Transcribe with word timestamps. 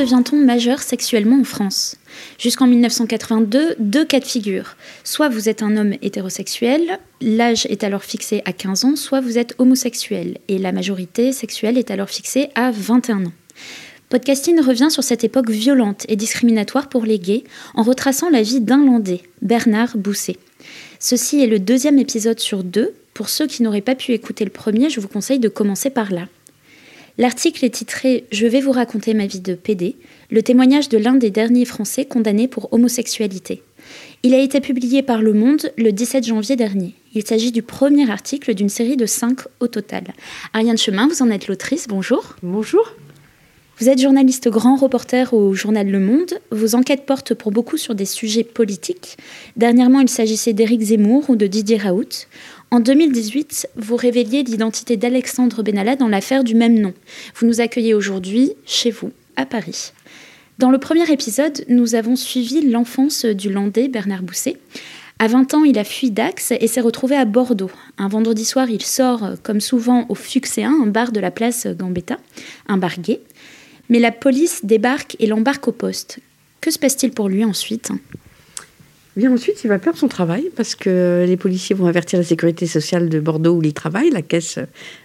Devient-on 0.00 0.36
majeur 0.36 0.80
sexuellement 0.80 1.40
en 1.40 1.44
France? 1.44 1.96
Jusqu'en 2.38 2.66
1982, 2.66 3.76
deux 3.78 4.04
cas 4.04 4.20
de 4.20 4.24
figure. 4.24 4.76
Soit 5.04 5.28
vous 5.28 5.48
êtes 5.48 5.62
un 5.62 5.76
homme 5.76 5.94
hétérosexuel, 6.00 6.98
l'âge 7.20 7.66
est 7.66 7.84
alors 7.84 8.02
fixé 8.02 8.42
à 8.46 8.52
15 8.52 8.84
ans, 8.84 8.96
soit 8.96 9.20
vous 9.20 9.36
êtes 9.36 9.54
homosexuel, 9.58 10.38
et 10.48 10.58
la 10.58 10.72
majorité 10.72 11.32
sexuelle 11.32 11.76
est 11.76 11.90
alors 11.90 12.08
fixée 12.08 12.48
à 12.54 12.70
21 12.70 13.26
ans. 13.26 13.32
Podcasting 14.08 14.60
revient 14.60 14.90
sur 14.90 15.04
cette 15.04 15.22
époque 15.22 15.50
violente 15.50 16.06
et 16.08 16.16
discriminatoire 16.16 16.88
pour 16.88 17.04
les 17.04 17.18
gays 17.18 17.44
en 17.74 17.82
retraçant 17.82 18.30
la 18.30 18.42
vie 18.42 18.60
d'un 18.60 18.84
Landais, 18.84 19.20
Bernard 19.42 19.96
Bousset. 19.96 20.38
Ceci 20.98 21.42
est 21.42 21.46
le 21.46 21.58
deuxième 21.58 21.98
épisode 21.98 22.40
sur 22.40 22.64
deux. 22.64 22.94
Pour 23.12 23.28
ceux 23.28 23.46
qui 23.46 23.62
n'auraient 23.62 23.82
pas 23.82 23.94
pu 23.94 24.12
écouter 24.12 24.44
le 24.44 24.50
premier, 24.50 24.88
je 24.88 24.98
vous 24.98 25.08
conseille 25.08 25.38
de 25.38 25.48
commencer 25.48 25.90
par 25.90 26.10
là. 26.10 26.26
L'article 27.18 27.64
est 27.64 27.70
titré 27.70 28.24
Je 28.30 28.46
vais 28.46 28.60
vous 28.60 28.72
raconter 28.72 29.14
ma 29.14 29.26
vie 29.26 29.40
de 29.40 29.54
PD, 29.54 29.96
le 30.30 30.42
témoignage 30.42 30.88
de 30.88 30.98
l'un 30.98 31.14
des 31.14 31.30
derniers 31.30 31.64
Français 31.64 32.04
condamnés 32.04 32.48
pour 32.48 32.72
homosexualité. 32.72 33.62
Il 34.22 34.34
a 34.34 34.38
été 34.38 34.60
publié 34.60 35.02
par 35.02 35.22
Le 35.22 35.32
Monde 35.32 35.72
le 35.76 35.92
17 35.92 36.26
janvier 36.26 36.56
dernier. 36.56 36.94
Il 37.14 37.26
s'agit 37.26 37.52
du 37.52 37.62
premier 37.62 38.10
article 38.10 38.54
d'une 38.54 38.68
série 38.68 38.96
de 38.96 39.06
cinq 39.06 39.40
au 39.58 39.66
total. 39.66 40.04
Ariane 40.52 40.78
Chemin, 40.78 41.08
vous 41.08 41.22
en 41.22 41.30
êtes 41.30 41.48
l'autrice, 41.48 41.88
bonjour. 41.88 42.36
Bonjour. 42.42 42.94
Vous 43.80 43.88
êtes 43.88 43.98
journaliste 43.98 44.48
grand 44.50 44.76
reporter 44.76 45.32
au 45.32 45.54
journal 45.54 45.88
Le 45.88 46.00
Monde. 46.00 46.34
Vos 46.50 46.74
enquêtes 46.74 47.06
portent 47.06 47.32
pour 47.32 47.50
beaucoup 47.50 47.78
sur 47.78 47.94
des 47.94 48.04
sujets 48.04 48.44
politiques. 48.44 49.16
Dernièrement, 49.56 50.00
il 50.00 50.08
s'agissait 50.10 50.52
d'Éric 50.52 50.82
Zemmour 50.82 51.30
ou 51.30 51.36
de 51.36 51.46
Didier 51.46 51.78
Raoult. 51.78 52.26
En 52.72 52.78
2018, 52.78 53.70
vous 53.74 53.96
révéliez 53.96 54.44
l'identité 54.44 54.96
d'Alexandre 54.96 55.64
Benalla 55.64 55.96
dans 55.96 56.06
l'affaire 56.06 56.44
du 56.44 56.54
même 56.54 56.78
nom. 56.78 56.94
Vous 57.34 57.48
nous 57.48 57.60
accueillez 57.60 57.94
aujourd'hui 57.94 58.52
chez 58.64 58.92
vous, 58.92 59.10
à 59.34 59.44
Paris. 59.44 59.90
Dans 60.60 60.70
le 60.70 60.78
premier 60.78 61.10
épisode, 61.10 61.64
nous 61.68 61.96
avons 61.96 62.14
suivi 62.14 62.60
l'enfance 62.60 63.24
du 63.24 63.50
Landais 63.50 63.88
Bernard 63.88 64.22
Bousset. 64.22 64.56
À 65.18 65.26
20 65.26 65.54
ans, 65.54 65.64
il 65.64 65.80
a 65.80 65.84
fui 65.84 66.12
Dax 66.12 66.52
et 66.52 66.66
s'est 66.68 66.80
retrouvé 66.80 67.16
à 67.16 67.24
Bordeaux. 67.24 67.72
Un 67.98 68.06
vendredi 68.06 68.44
soir, 68.44 68.70
il 68.70 68.82
sort, 68.82 69.32
comme 69.42 69.60
souvent, 69.60 70.06
au 70.08 70.14
Fuxéen, 70.14 70.72
un 70.80 70.86
bar 70.86 71.10
de 71.10 71.18
la 71.18 71.32
place 71.32 71.66
Gambetta, 71.66 72.18
un 72.68 72.76
bar. 72.76 72.94
Mais 73.88 73.98
la 73.98 74.12
police 74.12 74.64
débarque 74.64 75.16
et 75.18 75.26
l'embarque 75.26 75.66
au 75.66 75.72
poste. 75.72 76.20
Que 76.60 76.70
se 76.70 76.78
passe-t-il 76.78 77.12
pour 77.12 77.28
lui 77.28 77.44
ensuite? 77.44 77.90
Bien 79.16 79.32
ensuite, 79.32 79.64
il 79.64 79.68
va 79.68 79.80
perdre 79.80 79.98
son 79.98 80.06
travail 80.06 80.50
parce 80.54 80.76
que 80.76 81.24
les 81.26 81.36
policiers 81.36 81.74
vont 81.74 81.86
avertir 81.86 82.18
la 82.18 82.24
sécurité 82.24 82.66
sociale 82.66 83.08
de 83.08 83.18
Bordeaux 83.18 83.56
où 83.56 83.62
il 83.62 83.74
travaille, 83.74 84.10
la 84.10 84.22
caisse 84.22 84.60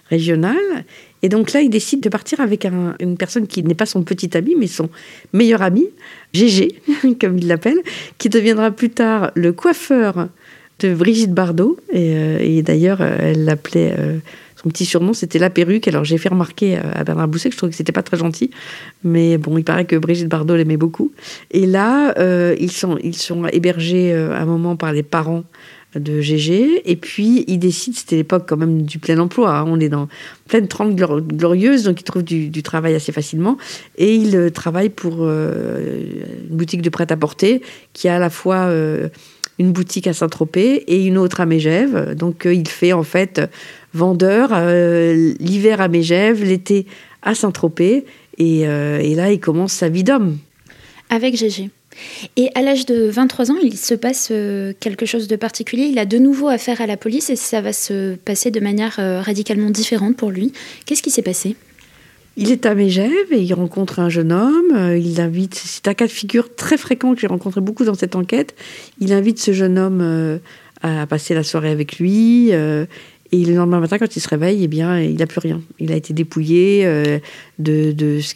régionale. 0.08 0.84
Et 1.22 1.28
donc 1.28 1.52
là, 1.52 1.60
il 1.60 1.70
décide 1.70 2.00
de 2.00 2.08
partir 2.08 2.40
avec 2.40 2.64
une 2.64 3.16
personne 3.16 3.48
qui 3.48 3.64
n'est 3.64 3.74
pas 3.74 3.86
son 3.86 4.04
petit 4.04 4.36
ami, 4.36 4.54
mais 4.56 4.68
son 4.68 4.90
meilleur 5.32 5.60
ami, 5.60 5.88
Gégé, 6.32 6.80
comme 7.20 7.38
il 7.38 7.48
l'appelle, 7.48 7.78
qui 8.18 8.28
deviendra 8.28 8.70
plus 8.70 8.90
tard 8.90 9.32
le 9.34 9.52
coiffeur 9.52 10.28
de 10.78 10.94
Brigitte 10.94 11.32
Bardot. 11.32 11.76
Et, 11.92 12.12
euh, 12.14 12.62
d'ailleurs, 12.62 13.02
elle 13.02 13.44
l'appelait... 13.44 13.94
Euh, 13.98 14.18
son 14.66 14.70
petit 14.70 14.84
surnom, 14.84 15.12
c'était 15.12 15.38
la 15.38 15.50
perruque. 15.50 15.86
Alors 15.86 16.04
j'ai 16.04 16.18
fait 16.18 16.28
remarquer 16.28 16.76
euh, 16.76 16.80
à 16.94 17.04
Bernard 17.04 17.28
Bousset 17.28 17.50
que 17.50 17.54
je 17.54 17.58
trouvais 17.58 17.70
que 17.70 17.76
c'était 17.76 17.92
pas 17.92 18.02
très 18.02 18.16
gentil. 18.16 18.50
Mais 19.04 19.38
bon, 19.38 19.56
il 19.58 19.64
paraît 19.64 19.84
que 19.84 19.96
Brigitte 19.96 20.28
Bardot 20.28 20.56
l'aimait 20.56 20.76
beaucoup. 20.76 21.12
Et 21.52 21.66
là, 21.66 22.14
euh, 22.18 22.56
ils, 22.58 22.72
sont, 22.72 22.98
hébergés 23.52 24.12
euh, 24.12 24.34
un 24.34 24.44
moment 24.44 24.76
par 24.76 24.92
les 24.92 25.02
parents 25.04 25.44
de 25.94 26.20
GG. 26.20 26.82
Et 26.84 26.96
puis, 26.96 27.44
ils 27.46 27.58
décident, 27.58 27.96
c'était 27.96 28.16
l'époque 28.16 28.44
quand 28.48 28.56
même 28.56 28.82
du 28.82 28.98
plein 28.98 29.18
emploi, 29.18 29.56
hein. 29.56 29.64
on 29.68 29.78
est 29.78 29.88
dans 29.88 30.08
pleine 30.48 30.68
trente 30.68 30.94
glorieuse, 30.94 31.84
donc 31.84 32.00
ils 32.00 32.04
trouvent 32.04 32.24
du, 32.24 32.62
travail 32.62 32.94
assez 32.94 33.12
facilement. 33.12 33.56
Et 33.96 34.14
ils 34.14 34.50
travaillent 34.52 34.90
pour 34.90 35.26
une 35.26 36.50
boutique 36.50 36.82
de 36.82 36.90
prêt-à-porter 36.90 37.62
qui 37.94 38.08
a 38.08 38.16
à 38.16 38.18
la 38.18 38.28
fois 38.28 38.70
une 39.58 39.72
boutique 39.72 40.06
à 40.06 40.12
Saint-Tropez 40.12 40.84
et 40.86 41.06
une 41.06 41.16
autre 41.16 41.40
à 41.40 41.46
Mégève. 41.46 42.14
Donc, 42.14 42.46
il 42.50 42.68
fait 42.68 42.92
en 42.92 43.04
fait 43.04 43.40
vendeur, 43.96 44.50
euh, 44.52 45.34
l'hiver 45.40 45.80
à 45.80 45.88
Mégève, 45.88 46.44
l'été 46.44 46.86
à 47.22 47.34
Saint-Tropez. 47.34 48.04
Euh, 48.38 48.98
et, 48.98 49.14
là, 49.14 49.32
il 49.32 49.40
commence 49.40 49.72
sa 49.72 49.88
vie 49.88 50.04
d'homme. 50.04 50.38
Avec 51.10 51.36
Gégé. 51.36 51.70
Et 52.36 52.50
à 52.54 52.60
l'âge 52.60 52.84
de 52.84 53.08
23 53.08 53.50
ans, 53.50 53.56
il 53.62 53.76
se 53.76 53.94
passe 53.94 54.28
euh, 54.30 54.74
quelque 54.78 55.06
chose 55.06 55.28
de 55.28 55.36
particulier. 55.36 55.84
Il 55.84 55.98
a 55.98 56.04
de 56.04 56.18
nouveau 56.18 56.48
affaire 56.48 56.82
à 56.82 56.86
la 56.86 56.98
police 56.98 57.30
et 57.30 57.36
ça 57.36 57.62
va 57.62 57.72
se 57.72 58.16
passer 58.16 58.50
de 58.50 58.60
manière 58.60 58.96
radicalement 59.24 59.70
différente 59.70 60.16
pour 60.16 60.30
lui. 60.30 60.52
Qu'est-ce 60.84 61.02
qui 61.02 61.10
s'est 61.10 61.22
passé? 61.22 61.56
Il 62.36 62.52
est 62.52 62.66
à 62.66 62.74
Mégève 62.74 63.32
et 63.32 63.40
il 63.40 63.54
rencontre 63.54 63.98
un 63.98 64.10
jeune 64.10 64.30
homme. 64.30 64.98
Il 65.00 65.22
invite, 65.22 65.54
c'est 65.54 65.88
un 65.88 65.94
cas 65.94 66.06
de 66.06 66.12
figure 66.12 66.54
très 66.54 66.76
fréquent 66.76 67.14
que 67.14 67.20
j'ai 67.22 67.28
rencontré 67.28 67.62
beaucoup 67.62 67.84
dans 67.84 67.94
cette 67.94 68.14
enquête. 68.14 68.54
Il 69.00 69.14
invite 69.14 69.38
ce 69.38 69.54
jeune 69.54 69.78
homme 69.78 70.38
à 70.82 71.06
passer 71.06 71.32
la 71.32 71.42
soirée 71.42 71.70
avec 71.70 71.98
lui. 71.98 72.52
Et 73.32 73.44
le 73.44 73.54
lendemain 73.54 73.80
matin, 73.80 73.98
quand 73.98 74.14
il 74.14 74.20
se 74.20 74.28
réveille, 74.28 74.62
eh 74.62 74.68
bien, 74.68 75.00
il 75.00 75.16
n'a 75.16 75.26
plus 75.26 75.40
rien. 75.40 75.60
Il 75.78 75.92
a 75.92 75.96
été 75.96 76.14
dépouillé 76.14 76.82
euh, 76.84 77.18
de, 77.58 77.92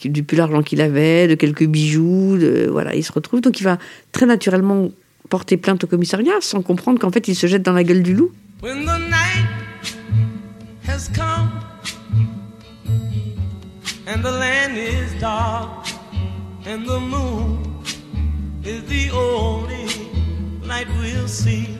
du 0.08 0.22
plus 0.22 0.36
l'argent 0.36 0.62
qu'il 0.62 0.80
avait, 0.80 1.28
de 1.28 1.34
quelques 1.34 1.64
bijoux. 1.64 2.38
Voilà, 2.70 2.94
il 2.94 3.04
se 3.04 3.12
retrouve. 3.12 3.40
Donc, 3.40 3.60
il 3.60 3.64
va 3.64 3.78
très 4.12 4.26
naturellement 4.26 4.90
porter 5.28 5.56
plainte 5.56 5.84
au 5.84 5.87
commissariat 5.87 6.34
sans 6.40 6.62
comprendre 6.62 6.98
qu'en 6.98 7.10
fait, 7.10 7.28
il 7.28 7.37
se 7.37 7.46
jette 7.46 7.62
dans 7.62 7.72
la 7.72 7.84
gueule 7.84 8.02
du 8.02 8.14
loup. 8.14 8.32
And 14.12 14.25
the 14.25 14.32
land 14.32 14.76
is 14.76 15.14
dark 15.20 15.86
and 16.66 16.84
the 16.84 16.98
moon 16.98 17.81
is 18.64 18.82
the 18.88 19.08
only 19.12 19.86
light 20.66 20.88
we'll 20.98 21.28
see. 21.28 21.80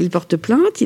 Il 0.00 0.08
porte 0.08 0.36
plainte, 0.36 0.80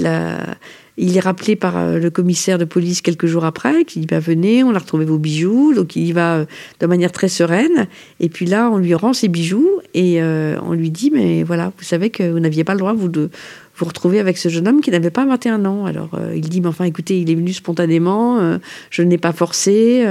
il 0.96 1.16
est 1.16 1.20
rappelé 1.20 1.54
par 1.54 1.76
euh, 1.76 1.98
le 1.98 2.10
commissaire 2.10 2.58
de 2.58 2.64
police 2.64 3.00
quelques 3.00 3.26
jours 3.26 3.44
après, 3.44 3.84
qui 3.84 4.00
dit 4.00 4.06
bah, 4.06 4.18
Venez, 4.18 4.64
on 4.64 4.74
a 4.74 4.78
retrouvé 4.78 5.04
vos 5.04 5.18
bijoux. 5.18 5.72
Donc 5.72 5.94
il 5.94 6.04
y 6.04 6.12
va 6.12 6.34
euh, 6.34 6.44
de 6.80 6.86
manière 6.86 7.12
très 7.12 7.28
sereine. 7.28 7.86
Et 8.18 8.28
puis 8.28 8.46
là, 8.46 8.70
on 8.70 8.78
lui 8.78 8.94
rend 8.94 9.12
ses 9.12 9.28
bijoux 9.28 9.68
et 9.94 10.20
euh, 10.20 10.56
on 10.62 10.72
lui 10.72 10.90
dit 10.90 11.12
Mais 11.12 11.44
voilà, 11.44 11.72
vous 11.78 11.84
savez 11.84 12.10
que 12.10 12.28
vous 12.28 12.40
n'aviez 12.40 12.64
pas 12.64 12.72
le 12.72 12.80
droit 12.80 12.92
vous, 12.92 13.08
de 13.08 13.30
vous 13.76 13.84
retrouver 13.84 14.18
avec 14.18 14.36
ce 14.36 14.48
jeune 14.48 14.66
homme 14.66 14.80
qui 14.80 14.90
n'avait 14.90 15.10
pas 15.10 15.24
21 15.24 15.64
ans. 15.64 15.84
Alors 15.86 16.18
il 16.34 16.48
dit 16.48 16.60
Mais 16.60 16.68
enfin, 16.68 16.84
écoutez, 16.84 17.20
il 17.20 17.30
est 17.30 17.36
venu 17.36 17.52
spontanément, 17.52 18.58
je 18.90 19.02
ne 19.02 19.10
l'ai 19.10 19.18
pas 19.18 19.32
forcé. 19.32 20.04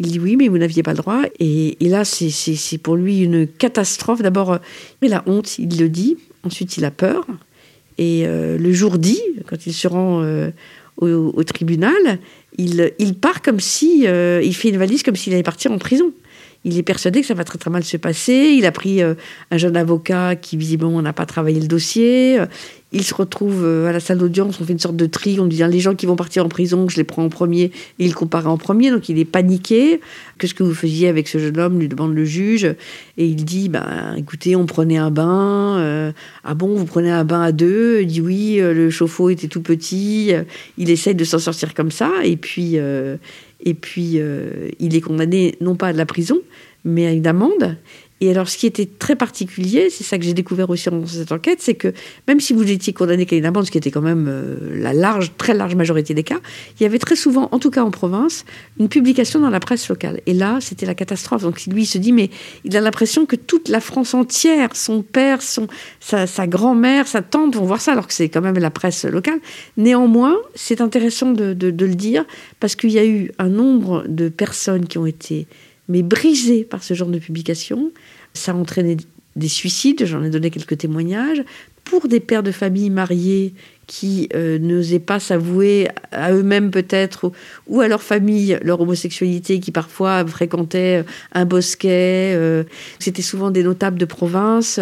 il 0.00 0.06
dit 0.06 0.18
Oui, 0.18 0.36
mais 0.36 0.48
vous 0.48 0.58
n'aviez 0.58 0.82
pas 0.82 0.92
le 0.92 0.98
droit. 0.98 1.22
Et, 1.38 1.84
et 1.84 1.88
là, 1.88 2.04
c'est 2.04 2.78
pour 2.78 2.96
lui 2.96 3.22
une 3.22 3.46
catastrophe. 3.46 4.22
D'abord, 4.22 4.58
il 5.02 5.14
a 5.14 5.22
honte, 5.26 5.58
il 5.58 5.78
le 5.78 5.88
dit. 5.88 6.18
Ensuite, 6.44 6.76
il 6.76 6.84
a 6.84 6.90
peur. 6.90 7.26
Et 7.98 8.24
euh, 8.26 8.58
le 8.58 8.72
jour 8.72 8.98
dit, 8.98 9.20
quand 9.46 9.66
il 9.66 9.72
se 9.72 9.86
rend 9.86 10.22
euh, 10.22 10.50
au, 10.96 11.44
tribunal, 11.44 12.18
il, 12.58 12.92
il, 12.98 13.14
part 13.14 13.42
comme 13.42 13.60
si, 13.60 14.06
euh, 14.06 14.40
il 14.42 14.54
fait 14.54 14.68
une 14.70 14.78
valise 14.78 15.02
comme 15.02 15.16
s'il 15.16 15.32
allait 15.32 15.42
partir 15.42 15.72
en 15.72 15.78
prison. 15.78 16.12
Il 16.64 16.78
est 16.78 16.82
persuadé 16.82 17.20
que 17.20 17.26
ça 17.26 17.34
va 17.34 17.44
très 17.44 17.58
très 17.58 17.70
mal 17.70 17.84
se 17.84 17.96
passer. 17.96 18.54
Il 18.56 18.64
a 18.66 18.72
pris 18.72 19.02
un 19.02 19.16
jeune 19.56 19.76
avocat 19.76 20.36
qui 20.36 20.56
visiblement 20.56 21.02
n'a 21.02 21.12
pas 21.12 21.26
travaillé 21.26 21.60
le 21.60 21.66
dossier. 21.66 22.40
Il 22.94 23.02
se 23.02 23.12
retrouve 23.12 23.64
euh, 23.64 23.88
à 23.88 23.92
la 23.92 23.98
salle 23.98 24.18
d'audience, 24.18 24.60
on 24.60 24.64
fait 24.64 24.72
une 24.72 24.78
sorte 24.78 24.94
de 24.94 25.06
tri, 25.06 25.40
on 25.40 25.46
dit 25.46 25.60
les 25.68 25.80
gens 25.80 25.96
qui 25.96 26.06
vont 26.06 26.14
partir 26.14 26.44
en 26.44 26.48
prison, 26.48 26.88
je 26.88 26.96
les 26.96 27.02
prends 27.02 27.24
en 27.24 27.28
premier, 27.28 27.64
et 27.64 27.72
il 27.98 28.14
compare 28.14 28.46
en 28.46 28.56
premier, 28.56 28.92
donc 28.92 29.08
il 29.08 29.18
est 29.18 29.24
paniqué. 29.24 30.00
Qu'est-ce 30.38 30.54
que 30.54 30.62
vous 30.62 30.74
faisiez 30.74 31.08
avec 31.08 31.26
ce 31.26 31.38
jeune 31.38 31.58
homme? 31.58 31.80
lui 31.80 31.88
demande 31.88 32.14
le 32.14 32.24
juge, 32.24 32.64
et 33.18 33.26
il 33.26 33.44
dit 33.44 33.68
ben 33.68 34.14
écoutez, 34.16 34.54
on 34.54 34.66
prenait 34.66 34.96
un 34.96 35.10
bain. 35.10 35.76
Euh, 35.78 36.12
ah 36.44 36.54
bon, 36.54 36.76
vous 36.76 36.84
prenez 36.84 37.10
un 37.10 37.24
bain 37.24 37.42
à 37.42 37.50
deux? 37.50 38.02
Il 38.02 38.06
dit 38.06 38.20
oui, 38.20 38.60
euh, 38.60 38.72
le 38.72 38.90
chauffe-eau 38.90 39.28
était 39.28 39.48
tout 39.48 39.62
petit. 39.62 40.32
Il 40.78 40.88
essaye 40.88 41.16
de 41.16 41.24
s'en 41.24 41.40
sortir 41.40 41.74
comme 41.74 41.90
ça, 41.90 42.12
et 42.22 42.36
puis 42.36 42.78
et 43.64 43.74
puis 43.74 44.18
il 44.78 44.96
est 44.96 45.00
condamné 45.00 45.56
non 45.60 45.74
pas 45.74 45.88
à 45.88 45.92
la 45.92 46.06
prison, 46.06 46.40
mais 46.84 47.06
à 47.06 47.12
une 47.12 47.26
amende. 47.26 47.76
Et 48.20 48.30
alors, 48.30 48.48
ce 48.48 48.56
qui 48.56 48.66
était 48.66 48.86
très 48.86 49.16
particulier, 49.16 49.90
c'est 49.90 50.04
ça 50.04 50.16
que 50.18 50.24
j'ai 50.24 50.34
découvert 50.34 50.70
aussi 50.70 50.88
dans 50.88 51.04
cette 51.04 51.32
enquête, 51.32 51.58
c'est 51.60 51.74
que 51.74 51.92
même 52.28 52.40
si 52.40 52.52
vous 52.52 52.70
étiez 52.70 52.92
condamné 52.92 53.26
qu'à 53.26 53.36
une 53.36 53.44
amende, 53.44 53.66
ce 53.66 53.70
qui 53.70 53.76
était 53.76 53.90
quand 53.90 54.00
même 54.00 54.26
euh, 54.28 54.80
la 54.80 54.92
large, 54.94 55.32
très 55.36 55.52
large 55.52 55.74
majorité 55.74 56.14
des 56.14 56.22
cas, 56.22 56.38
il 56.78 56.84
y 56.84 56.86
avait 56.86 57.00
très 57.00 57.16
souvent, 57.16 57.48
en 57.50 57.58
tout 57.58 57.70
cas 57.70 57.82
en 57.82 57.90
province, 57.90 58.46
une 58.78 58.88
publication 58.88 59.40
dans 59.40 59.50
la 59.50 59.60
presse 59.60 59.88
locale. 59.88 60.20
Et 60.26 60.32
là, 60.32 60.58
c'était 60.60 60.86
la 60.86 60.94
catastrophe. 60.94 61.42
Donc 61.42 61.66
lui, 61.66 61.82
il 61.82 61.86
se 61.86 61.98
dit, 61.98 62.12
mais 62.12 62.30
il 62.64 62.74
a 62.76 62.80
l'impression 62.80 63.26
que 63.26 63.36
toute 63.36 63.68
la 63.68 63.80
France 63.80 64.14
entière, 64.14 64.76
son 64.76 65.02
père, 65.02 65.42
son, 65.42 65.66
sa, 66.00 66.46
grand-mère, 66.46 67.08
sa 67.08 67.20
tante 67.20 67.56
vont 67.56 67.64
voir 67.64 67.80
ça, 67.80 67.92
alors 67.92 68.06
que 68.06 68.14
c'est 68.14 68.28
quand 68.28 68.40
même 68.40 68.58
la 68.58 68.70
presse 68.70 69.04
locale. 69.04 69.40
Néanmoins, 69.76 70.36
c'est 70.54 70.80
intéressant 70.80 71.32
de 71.32 71.54
le 71.68 71.94
dire, 71.94 72.24
parce 72.60 72.76
qu'il 72.76 72.90
y 72.90 72.98
a 72.98 73.04
eu 73.04 73.32
un 73.38 73.48
nombre 73.48 74.04
de 74.08 74.28
personnes 74.28 74.86
qui 74.86 74.98
ont 74.98 75.06
été 75.06 75.46
mais 75.88 76.02
brisées 76.02 76.64
par 76.64 76.82
ce 76.82 76.94
genre 76.94 77.08
de 77.08 77.18
publication. 77.18 77.92
Ça 78.32 78.52
a 78.52 78.54
entraîné 78.54 78.96
des 79.36 79.48
suicides, 79.48 80.04
j'en 80.06 80.22
ai 80.22 80.30
donné 80.30 80.50
quelques 80.50 80.78
témoignages, 80.78 81.42
pour 81.84 82.08
des 82.08 82.20
pères 82.20 82.42
de 82.42 82.52
famille 82.52 82.90
mariés 82.90 83.52
qui 83.86 84.28
euh, 84.34 84.58
n'osaient 84.58 84.98
pas 84.98 85.20
s'avouer 85.20 85.88
à 86.12 86.32
eux-mêmes 86.32 86.70
peut-être 86.70 87.32
ou 87.66 87.80
à 87.80 87.88
leur 87.88 88.02
famille 88.02 88.58
leur 88.62 88.80
homosexualité, 88.80 89.60
qui 89.60 89.70
parfois 89.70 90.24
fréquentaient 90.26 91.00
euh, 91.00 91.10
un 91.32 91.44
bosquet. 91.44 92.32
Euh, 92.34 92.64
c'était 92.98 93.22
souvent 93.22 93.50
des 93.50 93.62
notables 93.62 93.98
de 93.98 94.04
province. 94.04 94.80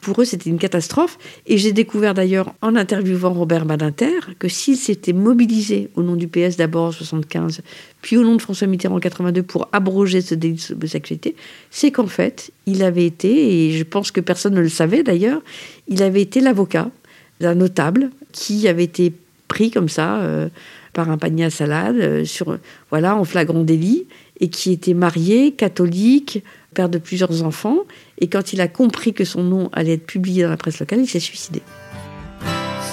pour 0.00 0.20
eux, 0.20 0.24
c'était 0.24 0.50
une 0.50 0.58
catastrophe. 0.58 1.18
Et 1.46 1.58
j'ai 1.58 1.72
découvert 1.72 2.14
d'ailleurs 2.14 2.54
en 2.62 2.76
interviewant 2.76 3.32
Robert 3.32 3.64
Badinter 3.64 4.20
que 4.38 4.48
s'il 4.48 4.76
s'était 4.76 5.12
mobilisé 5.12 5.90
au 5.94 6.02
nom 6.02 6.16
du 6.16 6.28
PS 6.28 6.56
d'abord 6.56 6.86
en 6.86 6.92
75, 6.92 7.62
puis 8.02 8.16
au 8.16 8.22
nom 8.22 8.36
de 8.36 8.42
François 8.42 8.66
Mitterrand 8.66 8.96
en 8.96 9.00
82 9.00 9.42
pour 9.42 9.68
abroger 9.72 10.20
ce 10.20 10.34
délit 10.34 10.62
de 10.68 10.74
homosexualité, 10.74 11.36
c'est 11.70 11.90
qu'en 11.90 12.06
fait, 12.06 12.50
il 12.66 12.82
avait 12.82 13.06
été, 13.06 13.66
et 13.66 13.72
je 13.72 13.84
pense 13.84 14.10
que 14.10 14.20
personne 14.20 14.54
ne 14.54 14.60
le 14.60 14.68
savait 14.68 15.02
d'ailleurs, 15.02 15.40
il 15.88 16.02
avait 16.02 16.22
été 16.22 16.40
l'avocat 16.40 16.90
d'un 17.40 17.54
notable 17.54 18.10
qui 18.32 18.68
avait 18.68 18.84
été 18.84 19.12
pris 19.48 19.70
comme 19.70 19.88
ça 19.88 20.18
euh, 20.20 20.48
par 20.92 21.10
un 21.10 21.18
panier 21.18 21.44
à 21.44 21.50
salade, 21.50 21.96
euh, 21.96 22.24
sur, 22.24 22.58
voilà, 22.90 23.16
en 23.16 23.24
flagrant 23.24 23.62
délit, 23.62 24.06
et 24.40 24.48
qui 24.48 24.72
était 24.72 24.94
marié, 24.94 25.52
catholique, 25.52 26.42
père 26.74 26.88
de 26.88 26.98
plusieurs 26.98 27.42
enfants. 27.42 27.78
Et 28.18 28.28
quand 28.28 28.52
il 28.52 28.60
a 28.60 28.68
compris 28.68 29.12
que 29.12 29.24
son 29.24 29.42
nom 29.42 29.70
allait 29.72 29.94
être 29.94 30.06
publié 30.06 30.42
dans 30.42 30.50
la 30.50 30.56
presse 30.56 30.80
locale, 30.80 31.00
il 31.00 31.08
s'est 31.08 31.20
suicidé. 31.20 31.62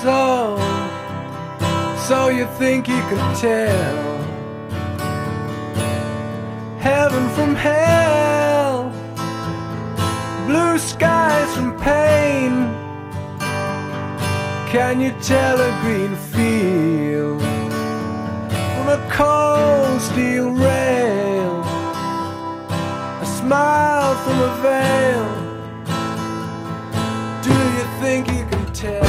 So, 0.03 0.57
so 2.07 2.29
you 2.29 2.47
think 2.57 2.85
tell 3.39 4.21
heaven 6.79 7.29
from 7.35 7.55
hell, 7.55 8.91
blue 10.47 10.79
skies 10.79 11.55
from 11.55 11.77
pain. 11.77 12.80
Can 14.71 15.01
you 15.01 15.11
tell 15.21 15.59
a 15.59 15.71
green 15.81 16.15
field 16.31 17.41
from 18.73 18.87
a 18.87 18.99
cold 19.11 19.99
steel 19.99 20.51
rail? 20.51 21.61
A 23.21 23.25
smile 23.25 24.15
from 24.23 24.39
a 24.39 24.51
veil. 24.61 25.25
Do 27.43 27.49
you 27.49 27.85
think 28.01 28.29
you 28.29 28.45
can 28.49 28.65
tell? 28.71 29.05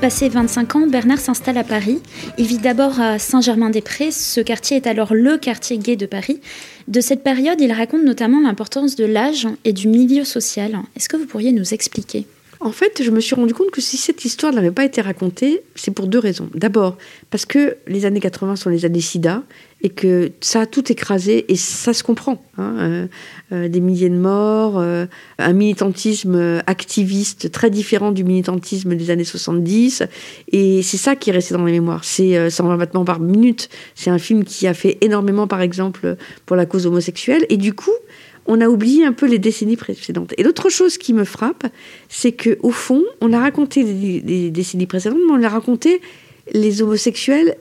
Passé 0.00 0.28
25 0.28 0.74
ans, 0.74 0.86
Bernard 0.88 1.20
s'installe 1.20 1.58
à 1.58 1.62
Paris. 1.62 2.02
Il 2.38 2.46
vit 2.46 2.58
d'abord 2.58 3.00
à 3.00 3.20
Saint-Germain-des-Prés. 3.20 4.10
Ce 4.10 4.40
quartier 4.40 4.78
est 4.78 4.88
alors 4.88 5.14
le 5.14 5.38
quartier 5.38 5.78
gay 5.78 5.94
de 5.94 6.06
Paris. 6.06 6.40
De 6.88 7.00
cette 7.00 7.22
période, 7.22 7.60
il 7.60 7.70
raconte 7.70 8.02
notamment 8.02 8.40
l'importance 8.40 8.96
de 8.96 9.04
l'âge 9.04 9.46
et 9.64 9.72
du 9.72 9.86
milieu 9.86 10.24
social. 10.24 10.80
Est-ce 10.96 11.08
que 11.08 11.16
vous 11.16 11.26
pourriez 11.26 11.52
nous 11.52 11.72
expliquer? 11.72 12.26
En 12.64 12.72
fait, 12.72 13.02
je 13.02 13.10
me 13.10 13.20
suis 13.20 13.34
rendu 13.34 13.54
compte 13.54 13.70
que 13.70 13.80
si 13.80 13.96
cette 13.96 14.24
histoire 14.24 14.52
n'avait 14.52 14.70
pas 14.70 14.84
été 14.84 15.00
racontée, 15.00 15.62
c'est 15.74 15.90
pour 15.90 16.06
deux 16.06 16.18
raisons. 16.18 16.48
D'abord, 16.54 16.96
parce 17.30 17.44
que 17.44 17.76
les 17.88 18.04
années 18.06 18.20
80 18.20 18.56
sont 18.56 18.70
les 18.70 18.84
années 18.84 19.00
SIDA 19.00 19.42
et 19.82 19.88
que 19.88 20.30
ça 20.40 20.60
a 20.60 20.66
tout 20.66 20.92
écrasé 20.92 21.44
et 21.48 21.56
ça 21.56 21.92
se 21.92 22.04
comprend. 22.04 22.40
Hein, 22.56 22.76
euh, 22.78 23.06
euh, 23.52 23.68
des 23.68 23.80
milliers 23.80 24.10
de 24.10 24.16
morts, 24.16 24.78
euh, 24.78 25.06
un 25.38 25.52
militantisme 25.52 26.62
activiste 26.66 27.50
très 27.50 27.68
différent 27.68 28.12
du 28.12 28.22
militantisme 28.22 28.94
des 28.94 29.10
années 29.10 29.24
70 29.24 30.04
et 30.52 30.82
c'est 30.82 30.98
ça 30.98 31.16
qui 31.16 31.30
est 31.30 31.32
resté 31.32 31.54
dans 31.54 31.64
les 31.64 31.72
mémoires. 31.72 32.04
C'est 32.04 32.48
120 32.48 32.76
battements 32.76 33.04
par 33.04 33.18
minute. 33.18 33.70
C'est 33.96 34.10
un 34.10 34.18
film 34.18 34.44
qui 34.44 34.68
a 34.68 34.74
fait 34.74 34.98
énormément, 35.00 35.48
par 35.48 35.62
exemple, 35.62 36.16
pour 36.46 36.54
la 36.54 36.66
cause 36.66 36.86
homosexuelle 36.86 37.44
et 37.48 37.56
du 37.56 37.74
coup, 37.74 37.90
on 38.46 38.60
a 38.60 38.68
oublié 38.68 39.04
un 39.04 39.12
peu 39.12 39.26
les 39.26 39.38
décennies 39.38 39.76
précédentes. 39.76 40.34
Et 40.36 40.42
l'autre 40.42 40.68
chose 40.68 40.98
qui 40.98 41.12
me 41.12 41.24
frappe, 41.24 41.66
c'est 42.08 42.32
que 42.32 42.58
au 42.62 42.70
fond, 42.70 43.02
on 43.20 43.32
a 43.32 43.38
raconté 43.38 43.82
les, 43.82 44.50
décennies 44.50 44.86
précédentes, 44.86 45.20
mais 45.26 45.32
on 45.32 45.42
a 45.42 45.48
raconté 45.48 46.00
les 46.52 46.82
homosexuels 46.82 47.56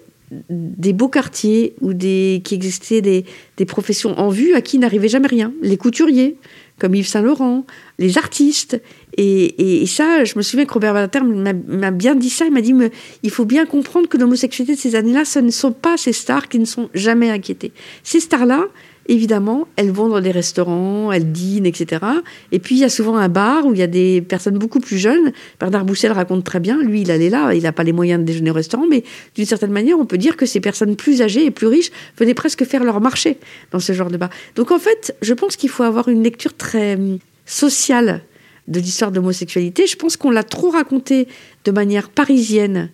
des 0.49 0.93
beaux 0.93 1.09
quartiers 1.09 1.75
ou 1.81 1.93
des 1.93 2.41
qui 2.45 2.55
existaient 2.55 3.01
des, 3.01 3.25
professions 3.67 4.17
en 4.17 4.29
vue 4.29 4.53
à 4.55 4.61
qui 4.61 4.79
n'arrivait 4.79 5.09
jamais 5.09 5.27
rien. 5.27 5.53
Les 5.61 5.77
couturiers, 5.77 6.37
comme 6.79 6.95
Yves 6.95 7.07
Saint 7.07 7.21
Laurent, 7.21 7.65
les 7.99 8.17
artistes. 8.17 8.81
Et, 9.17 9.85
ça, 9.85 10.23
je 10.23 10.33
me 10.37 10.41
souviens 10.41 10.65
que 10.65 10.73
Robert 10.73 10.93
Badinter 10.93 11.19
m'a 11.23 11.91
bien 11.91 12.15
dit 12.15 12.29
ça. 12.29 12.45
Il 12.45 12.53
m'a 12.53 12.61
dit 12.61 12.73
il 13.21 13.29
faut 13.29 13.45
bien 13.45 13.65
comprendre 13.65 14.07
que 14.07 14.17
l'homosexualité 14.17 14.75
de 14.75 14.79
ces 14.79 14.95
années-là, 14.95 15.25
ce 15.25 15.39
ne 15.39 15.51
sont 15.51 15.73
pas 15.73 15.97
ces 15.97 16.13
stars 16.13 16.47
qui 16.47 16.57
ne 16.57 16.65
sont 16.65 16.89
jamais 16.93 17.29
inquiétées. 17.29 17.73
Ces 18.03 18.21
stars-là, 18.21 18.65
évidemment, 19.07 19.67
elles 19.75 19.91
vont 19.91 20.09
dans 20.09 20.21
des 20.21 20.31
restaurants, 20.31 21.11
elles 21.11 21.31
dînent, 21.31 21.65
etc. 21.65 22.03
Et 22.51 22.59
puis, 22.59 22.75
il 22.75 22.79
y 22.79 22.83
a 22.83 22.89
souvent 22.89 23.17
un 23.17 23.29
bar 23.29 23.65
où 23.65 23.73
il 23.73 23.79
y 23.79 23.83
a 23.83 23.87
des 23.87 24.21
personnes 24.21 24.57
beaucoup 24.57 24.79
plus 24.79 24.97
jeunes. 24.97 25.31
Bernard 25.59 25.85
Boussel 25.85 26.11
raconte 26.11 26.43
très 26.43 26.59
bien, 26.59 26.81
lui, 26.81 27.01
il 27.01 27.11
allait 27.11 27.29
là, 27.29 27.53
il 27.53 27.63
n'a 27.63 27.71
pas 27.71 27.83
les 27.83 27.93
moyens 27.93 28.21
de 28.21 28.25
déjeuner 28.25 28.51
au 28.51 28.53
restaurant, 28.53 28.85
mais 28.89 29.03
d'une 29.35 29.45
certaine 29.45 29.71
manière, 29.71 29.99
on 29.99 30.05
peut 30.05 30.17
dire 30.17 30.37
que 30.37 30.45
ces 30.45 30.59
personnes 30.59 30.95
plus 30.95 31.21
âgées 31.21 31.45
et 31.45 31.51
plus 31.51 31.67
riches 31.67 31.91
venaient 32.17 32.33
presque 32.33 32.65
faire 32.65 32.83
leur 32.83 33.01
marché 33.01 33.37
dans 33.71 33.79
ce 33.79 33.93
genre 33.93 34.09
de 34.09 34.17
bar. 34.17 34.29
Donc, 34.55 34.71
en 34.71 34.79
fait, 34.79 35.15
je 35.21 35.33
pense 35.33 35.55
qu'il 35.55 35.69
faut 35.69 35.83
avoir 35.83 36.07
une 36.07 36.23
lecture 36.23 36.55
très 36.55 36.95
hum, 36.95 37.17
sociale 37.45 38.21
de 38.67 38.79
l'histoire 38.79 39.11
de 39.11 39.17
l'homosexualité. 39.17 39.87
Je 39.87 39.95
pense 39.95 40.17
qu'on 40.17 40.31
l'a 40.31 40.43
trop 40.43 40.69
raconté 40.69 41.27
de 41.65 41.71
manière 41.71 42.09
parisienne 42.09 42.89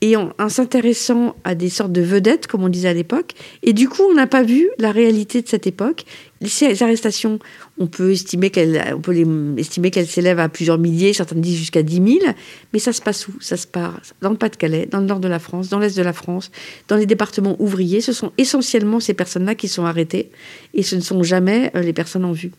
et 0.00 0.16
en, 0.16 0.32
s'intéressant 0.48 1.34
à 1.44 1.54
des 1.54 1.68
sortes 1.68 1.92
de 1.92 2.00
vedettes, 2.00 2.46
comme 2.46 2.62
on 2.62 2.68
disait 2.68 2.88
à 2.88 2.94
l'époque. 2.94 3.32
Et 3.62 3.72
du 3.72 3.88
coup, 3.88 4.02
on 4.08 4.14
n'a 4.14 4.26
pas 4.28 4.42
vu 4.42 4.70
la 4.78 4.92
réalité 4.92 5.42
de 5.42 5.48
cette 5.48 5.66
époque. 5.66 6.04
Les 6.40 6.82
arrestations, 6.82 7.40
on 7.78 7.88
peut 7.88 8.12
estimer 8.12 8.50
qu'elles, 8.50 8.80
estimer 9.56 9.90
qu'elles 9.90 10.06
s'élèvent 10.06 10.38
à 10.38 10.48
plusieurs 10.48 10.78
milliers, 10.78 11.12
certains 11.12 11.34
disent 11.34 11.58
jusqu'à 11.58 11.82
10 11.82 12.20
000. 12.20 12.32
Mais 12.72 12.78
ça 12.78 12.92
se 12.92 13.02
passe 13.02 13.26
où? 13.26 13.32
Ça 13.40 13.56
se 13.56 13.66
passe 13.66 14.14
dans 14.22 14.30
le 14.30 14.36
Pas-de-Calais, 14.36 14.86
dans 14.86 15.00
le 15.00 15.06
nord 15.06 15.18
de 15.18 15.28
la 15.28 15.40
France, 15.40 15.68
dans 15.68 15.80
l'est 15.80 15.96
de 15.96 16.02
la 16.02 16.12
France, 16.12 16.52
dans 16.86 16.96
les 16.96 17.06
départements 17.06 17.56
ouvriers. 17.58 18.00
Ce 18.00 18.12
sont 18.12 18.32
essentiellement 18.38 19.00
ces 19.00 19.14
personnes-là 19.14 19.56
qui 19.56 19.66
sont 19.66 19.84
arrêtées, 19.84 20.30
et 20.74 20.84
ce 20.84 20.94
ne 20.94 21.00
sont 21.00 21.24
jamais 21.24 21.72
euh, 21.74 21.82
les 21.82 21.92
personnes 21.92 22.24
en 22.24 22.32
vue. 22.32 22.52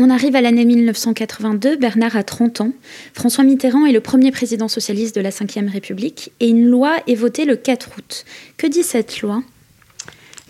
On 0.00 0.10
arrive 0.10 0.34
à 0.34 0.40
l'année 0.40 0.64
1982, 0.64 1.76
Bernard 1.76 2.16
a 2.16 2.24
30 2.24 2.62
ans. 2.62 2.72
François 3.12 3.44
Mitterrand 3.44 3.86
est 3.86 3.92
le 3.92 4.00
premier 4.00 4.32
président 4.32 4.66
socialiste 4.66 5.14
de 5.14 5.20
la 5.20 5.30
Ve 5.30 5.70
République 5.72 6.32
et 6.40 6.48
une 6.48 6.66
loi 6.66 6.96
est 7.06 7.14
votée 7.14 7.44
le 7.44 7.54
4 7.54 7.90
août. 7.96 8.24
Que 8.56 8.66
dit 8.66 8.82
cette 8.82 9.22
loi? 9.22 9.42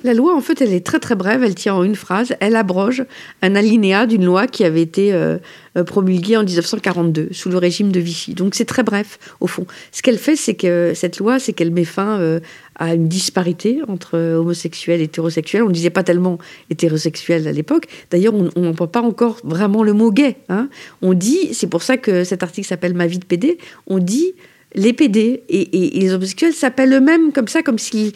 La 0.05 0.13
loi, 0.13 0.37
en 0.37 0.43
fait, 0.43 0.61
elle 0.61 0.75
est 0.75 0.85
très 0.85 0.99
très 0.99 1.15
brève, 1.15 1.43
elle 1.43 1.55
tient 1.55 1.75
en 1.75 1.83
une 1.83 1.95
phrase. 1.95 2.35
Elle 2.41 2.57
abroge 2.57 3.05
un 3.41 3.55
alinéa 3.55 4.05
d'une 4.05 4.27
loi 4.27 4.47
qui 4.47 4.63
avait 4.63 4.83
été 4.83 5.15
euh, 5.15 5.39
euh, 5.79 5.85
promulguée 5.85 6.37
en 6.37 6.45
1942 6.45 7.29
sous 7.33 7.49
le 7.49 7.57
régime 7.57 7.91
de 7.91 8.01
Vichy. 8.01 8.35
Donc 8.35 8.55
c'est 8.55 8.67
très 8.67 8.83
bref, 8.83 9.19
au 9.41 9.47
fond. 9.47 9.67
Ce 9.93 10.03
qu'elle 10.03 10.19
fait, 10.19 10.37
c'est 10.37 10.55
que 10.55 10.93
cette 10.95 11.19
loi, 11.19 11.39
c'est 11.39 11.55
qu'elle 11.55 11.71
met 11.71 11.87
fin 11.87 12.19
euh, 12.19 12.41
à 12.77 12.95
une 12.95 13.09
disparité 13.09 13.81
entre 13.89 14.19
homosexuels 14.19 15.01
et 15.01 15.05
hétérosexuels. 15.05 15.63
On 15.63 15.69
ne 15.69 15.75
disait 15.75 15.91
pas 15.91 16.03
tellement 16.03 16.39
hétérosexuel 16.71 17.47
à 17.49 17.53
l'époque. 17.53 17.87
D'ailleurs, 18.11 18.35
on 18.35 18.61
n'emploie 18.61 18.91
pas 18.91 19.03
encore 19.03 19.39
vraiment 19.45 19.83
le 19.83 19.93
mot 19.93 20.11
gay. 20.11 20.37
Hein. 20.49 20.69
On 21.03 21.15
dit, 21.15 21.55
c'est 21.55 21.69
pour 21.69 21.83
ça 21.83 21.97
que 21.97 22.25
cet 22.25 22.43
article 22.43 22.67
s'appelle 22.67 22.95
Ma 22.95 23.07
vie 23.07 23.19
de 23.19 23.25
PD, 23.25 23.59
on 23.87 23.99
dit 23.99 24.35
les 24.75 24.93
PD 24.93 25.45
et, 25.49 25.91
les 26.01 26.13
homosexuels 26.13 26.53
s'appellent 26.53 26.93
eux-mêmes 26.93 27.33
comme 27.33 27.49
ça, 27.49 27.63
comme 27.63 27.79
s'ils 27.79 28.13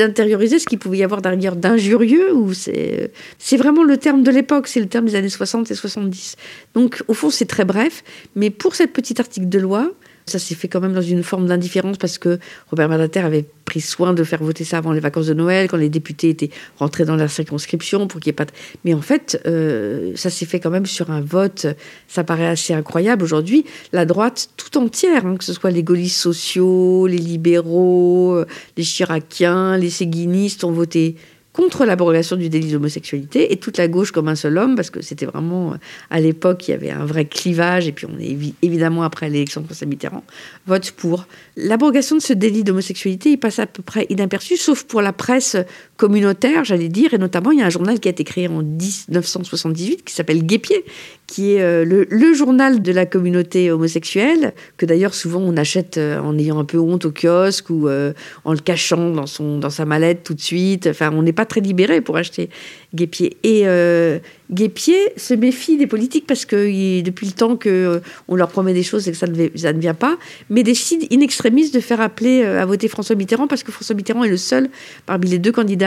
intériorisaient 0.00 0.58
ce 0.58 0.66
qu'il 0.66 0.78
pouvait 0.78 0.98
y 0.98 1.02
avoir 1.02 1.22
derrière 1.22 1.56
d'injurieux. 1.56 2.34
Ou 2.34 2.52
c'est 2.52 3.56
vraiment 3.56 3.82
le 3.82 3.96
terme 3.96 4.22
de 4.22 4.30
l'époque, 4.30 4.68
c'est 4.68 4.80
le 4.80 4.88
terme 4.88 5.06
des 5.06 5.14
années 5.14 5.28
60 5.28 5.70
et 5.70 5.74
70. 5.74 6.36
Donc 6.74 7.02
au 7.08 7.14
fond, 7.14 7.30
c'est 7.30 7.46
très 7.46 7.64
bref, 7.64 8.04
mais 8.34 8.50
pour 8.50 8.74
cette 8.74 8.92
petite 8.92 9.20
article 9.20 9.48
de 9.48 9.58
loi, 9.58 9.90
ça 10.26 10.40
s'est 10.40 10.56
fait 10.56 10.66
quand 10.66 10.80
même 10.80 10.92
dans 10.92 11.02
une 11.02 11.22
forme 11.22 11.46
d'indifférence 11.46 11.98
parce 11.98 12.18
que 12.18 12.40
Robert 12.70 12.88
Badinter 12.88 13.20
avait 13.20 13.44
pris 13.64 13.80
soin 13.80 14.12
de 14.12 14.24
faire 14.24 14.42
voter 14.42 14.64
ça 14.64 14.78
avant 14.78 14.92
les 14.92 15.00
vacances 15.00 15.26
de 15.26 15.34
Noël, 15.34 15.68
quand 15.68 15.76
les 15.76 15.88
députés 15.88 16.30
étaient 16.30 16.50
rentrés 16.78 17.04
dans 17.04 17.14
la 17.14 17.28
circonscription 17.28 18.08
pour 18.08 18.20
qu'il 18.20 18.30
n'y 18.30 18.34
ait 18.34 18.44
pas. 18.44 18.46
Mais 18.84 18.92
en 18.92 19.00
fait, 19.00 19.40
euh, 19.46 20.12
ça 20.16 20.30
s'est 20.30 20.46
fait 20.46 20.58
quand 20.58 20.70
même 20.70 20.86
sur 20.86 21.12
un 21.12 21.20
vote. 21.20 21.66
Ça 22.08 22.24
paraît 22.24 22.46
assez 22.46 22.74
incroyable 22.74 23.22
aujourd'hui. 23.22 23.64
La 23.92 24.04
droite 24.04 24.48
tout 24.56 24.78
entière, 24.78 25.26
hein, 25.26 25.36
que 25.36 25.44
ce 25.44 25.52
soit 25.52 25.70
les 25.70 25.84
gaullistes 25.84 26.20
sociaux, 26.20 27.06
les 27.06 27.18
libéraux, 27.18 28.34
euh, 28.34 28.46
les 28.76 28.84
chiraciens, 28.84 29.76
les 29.76 29.90
séguinistes, 29.90 30.64
ont 30.64 30.72
voté 30.72 31.16
contre 31.56 31.86
l'abrogation 31.86 32.36
du 32.36 32.50
délit 32.50 32.70
d'homosexualité 32.70 33.50
et 33.50 33.56
toute 33.56 33.78
la 33.78 33.88
gauche 33.88 34.12
comme 34.12 34.28
un 34.28 34.34
seul 34.34 34.58
homme, 34.58 34.76
parce 34.76 34.90
que 34.90 35.00
c'était 35.00 35.24
vraiment, 35.24 35.72
euh, 35.72 35.76
à 36.10 36.20
l'époque, 36.20 36.68
il 36.68 36.72
y 36.72 36.74
avait 36.74 36.90
un 36.90 37.06
vrai 37.06 37.24
clivage, 37.24 37.88
et 37.88 37.92
puis 37.92 38.06
on 38.06 38.20
est 38.20 38.36
évidemment 38.60 39.04
après 39.04 39.30
l'élection 39.30 39.62
de 39.62 39.66
François 39.66 39.86
Mitterrand, 39.86 40.22
vote 40.66 40.90
pour. 40.90 41.26
L'abrogation 41.56 42.16
de 42.16 42.20
ce 42.20 42.34
délit 42.34 42.62
d'homosexualité, 42.62 43.30
il 43.30 43.38
passe 43.38 43.58
à 43.58 43.64
peu 43.64 43.82
près 43.82 44.04
inaperçu, 44.10 44.58
sauf 44.58 44.84
pour 44.84 45.00
la 45.00 45.14
presse 45.14 45.56
communautaire, 45.96 46.62
j'allais 46.66 46.90
dire, 46.90 47.14
et 47.14 47.18
notamment 47.18 47.52
il 47.52 47.60
y 47.60 47.62
a 47.62 47.66
un 47.66 47.70
journal 47.70 48.00
qui 48.00 48.08
a 48.08 48.10
été 48.10 48.22
créé 48.22 48.48
en 48.48 48.62
1978 48.62 50.04
qui 50.04 50.12
s'appelle 50.12 50.44
Guépier, 50.44 50.84
qui 51.26 51.54
est 51.54 51.62
euh, 51.62 51.84
le, 51.84 52.34
journal 52.34 52.82
de 52.82 52.92
la 52.92 53.06
communauté 53.06 53.70
homosexuelle, 53.70 54.52
que 54.76 54.86
d'ailleurs 54.86 55.14
souvent 55.14 55.40
on 55.40 55.56
achète 55.56 55.98
euh, 55.98 56.20
en 56.20 56.38
ayant 56.38 56.58
un 56.58 56.64
peu 56.64 56.78
honte 56.78 57.04
au 57.06 57.12
kiosque 57.12 57.70
ou 57.70 57.88
en 57.88 58.52
le 58.52 58.58
cachant 58.58 59.10
dans, 59.10 59.26
son, 59.26 59.58
dans 59.58 59.70
sa 59.70 59.84
mallette 59.84 60.22
tout 60.22 60.34
de 60.34 60.40
suite. 60.40 60.86
Enfin, 60.86 61.10
on 61.12 61.22
n'est 61.22 61.32
pas 61.32 61.46
très 61.46 61.60
libéré 61.60 62.00
pour 62.00 62.16
acheter 62.16 62.50
Guépier. 62.96 63.36
Et 63.44 63.62
euh, 63.66 64.18
Guépier 64.50 64.96
se 65.16 65.34
méfie 65.34 65.76
des 65.76 65.86
politiques 65.86 66.26
parce 66.26 66.44
que 66.44 67.00
depuis 67.02 67.26
le 67.26 67.32
temps 67.32 67.56
qu'on 67.56 67.68
euh, 67.68 68.00
leur 68.30 68.48
promet 68.48 68.74
des 68.74 68.82
choses 68.82 69.06
et 69.06 69.12
que 69.12 69.16
ça 69.16 69.26
ne, 69.26 69.78
vient 69.78 69.94
pas, 69.94 70.18
mais 70.50 70.62
décide 70.62 71.06
in 71.12 71.20
extremis 71.20 71.70
de 71.70 71.78
faire 71.78 72.00
appeler 72.00 72.42
euh, 72.42 72.60
à 72.60 72.66
voter 72.66 72.88
François 72.88 73.14
Mitterrand 73.14 73.46
parce 73.46 73.62
que 73.62 73.70
François 73.70 73.94
Mitterrand 73.94 74.24
est 74.24 74.30
le 74.30 74.36
seul 74.36 74.68
parmi 75.04 75.28
les 75.28 75.38
deux 75.38 75.52
candidats 75.52 75.86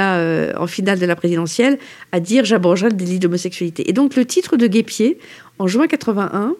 en 0.57 0.67
finale 0.67 0.99
de 0.99 1.05
la 1.05 1.15
présidentielle 1.15 1.79
à 2.11 2.19
dire 2.19 2.45
j'abrogerai 2.45 2.89
le 2.89 2.95
délit 2.95 3.19
d'homosexualité. 3.19 3.89
Et 3.89 3.93
donc 3.93 4.15
le 4.15 4.25
titre 4.25 4.55
de 4.55 4.67
Guépier, 4.67 5.17
en 5.57 5.67
juin 5.67 5.87
81, 5.87 6.55